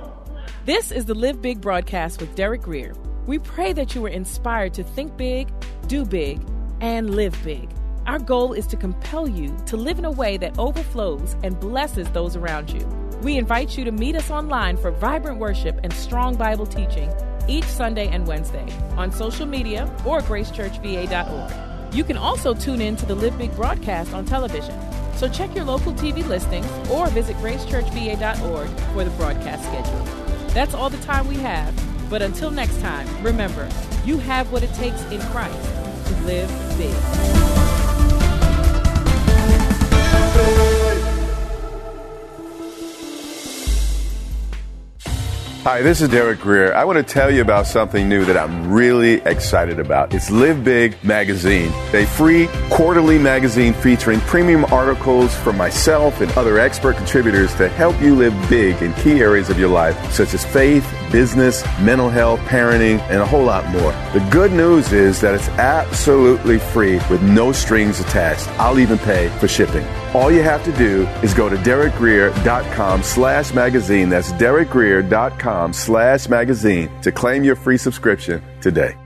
This 0.64 0.92
is 0.92 1.06
the 1.06 1.14
Live 1.16 1.42
Big 1.42 1.60
broadcast 1.60 2.20
with 2.20 2.36
Derek 2.36 2.62
Grier. 2.62 2.94
We 3.26 3.40
pray 3.40 3.72
that 3.72 3.96
you 3.96 4.00
were 4.00 4.08
inspired 4.08 4.74
to 4.74 4.84
think 4.84 5.16
big, 5.16 5.48
do 5.88 6.04
big, 6.04 6.40
and 6.80 7.16
live 7.16 7.36
big. 7.42 7.68
Our 8.06 8.20
goal 8.20 8.52
is 8.52 8.68
to 8.68 8.76
compel 8.76 9.28
you 9.28 9.56
to 9.66 9.76
live 9.76 9.98
in 9.98 10.04
a 10.04 10.12
way 10.12 10.36
that 10.36 10.56
overflows 10.56 11.34
and 11.42 11.58
blesses 11.58 12.08
those 12.10 12.36
around 12.36 12.70
you. 12.70 12.86
We 13.22 13.38
invite 13.38 13.76
you 13.76 13.84
to 13.86 13.90
meet 13.90 14.14
us 14.14 14.30
online 14.30 14.76
for 14.76 14.92
vibrant 14.92 15.40
worship 15.40 15.80
and 15.82 15.92
strong 15.92 16.36
Bible 16.36 16.64
teaching 16.64 17.12
each 17.50 17.64
Sunday 17.64 18.08
and 18.08 18.26
Wednesday 18.26 18.66
on 18.96 19.10
social 19.10 19.46
media 19.46 19.92
or 20.06 20.20
gracechurchva.org. 20.20 21.94
You 21.94 22.04
can 22.04 22.16
also 22.16 22.54
tune 22.54 22.80
in 22.80 22.96
to 22.96 23.06
the 23.06 23.14
Live 23.14 23.36
Big 23.36 23.54
broadcast 23.56 24.14
on 24.14 24.24
television. 24.24 24.74
So 25.16 25.28
check 25.28 25.54
your 25.54 25.64
local 25.64 25.92
TV 25.92 26.26
listings 26.26 26.66
or 26.88 27.08
visit 27.08 27.36
gracechurchva.org 27.36 28.68
for 28.92 29.04
the 29.04 29.10
broadcast 29.10 29.64
schedule. 29.64 30.04
That's 30.54 30.72
all 30.72 30.88
the 30.88 30.98
time 30.98 31.26
we 31.26 31.36
have. 31.36 31.74
But 32.08 32.22
until 32.22 32.50
next 32.50 32.80
time, 32.80 33.06
remember, 33.22 33.68
you 34.04 34.18
have 34.18 34.50
what 34.50 34.62
it 34.62 34.72
takes 34.74 35.02
in 35.10 35.20
Christ 35.20 35.74
to 36.06 36.14
live 36.24 36.48
big. 36.78 36.94
Hi, 45.64 45.82
this 45.82 46.00
is 46.00 46.08
Derek 46.08 46.40
Grier. 46.40 46.72
I 46.72 46.86
want 46.86 46.96
to 46.96 47.02
tell 47.02 47.30
you 47.30 47.42
about 47.42 47.66
something 47.66 48.08
new 48.08 48.24
that 48.24 48.34
I'm 48.34 48.72
really 48.72 49.20
excited 49.26 49.78
about. 49.78 50.14
It's 50.14 50.30
Live 50.30 50.64
Big 50.64 50.96
Magazine, 51.04 51.70
a 51.92 52.06
free 52.06 52.48
quarterly 52.70 53.18
magazine 53.18 53.74
featuring 53.74 54.20
premium 54.20 54.64
articles 54.72 55.36
from 55.36 55.58
myself 55.58 56.22
and 56.22 56.32
other 56.32 56.58
expert 56.58 56.96
contributors 56.96 57.54
to 57.56 57.68
help 57.68 58.00
you 58.00 58.14
live 58.14 58.32
big 58.48 58.80
in 58.80 58.94
key 58.94 59.20
areas 59.20 59.50
of 59.50 59.58
your 59.58 59.68
life, 59.68 59.98
such 60.10 60.32
as 60.32 60.46
faith, 60.46 60.90
business, 61.10 61.64
mental 61.80 62.08
health, 62.08 62.40
parenting, 62.40 63.00
and 63.10 63.20
a 63.20 63.26
whole 63.26 63.44
lot 63.44 63.66
more. 63.68 63.92
The 64.12 64.26
good 64.30 64.52
news 64.52 64.92
is 64.92 65.20
that 65.20 65.34
it's 65.34 65.48
absolutely 65.50 66.58
free 66.58 67.00
with 67.10 67.22
no 67.22 67.52
strings 67.52 68.00
attached. 68.00 68.48
I'll 68.60 68.78
even 68.78 68.98
pay 68.98 69.28
for 69.38 69.48
shipping. 69.48 69.86
All 70.14 70.30
you 70.30 70.42
have 70.42 70.64
to 70.64 70.72
do 70.72 71.06
is 71.22 71.34
go 71.34 71.48
to 71.48 71.56
derekgrier.com 71.56 73.02
slash 73.02 73.52
magazine. 73.54 74.08
That's 74.08 74.32
derekgrier.com 74.32 75.72
slash 75.72 76.28
magazine 76.28 76.90
to 77.02 77.12
claim 77.12 77.44
your 77.44 77.56
free 77.56 77.76
subscription 77.76 78.42
today. 78.60 78.96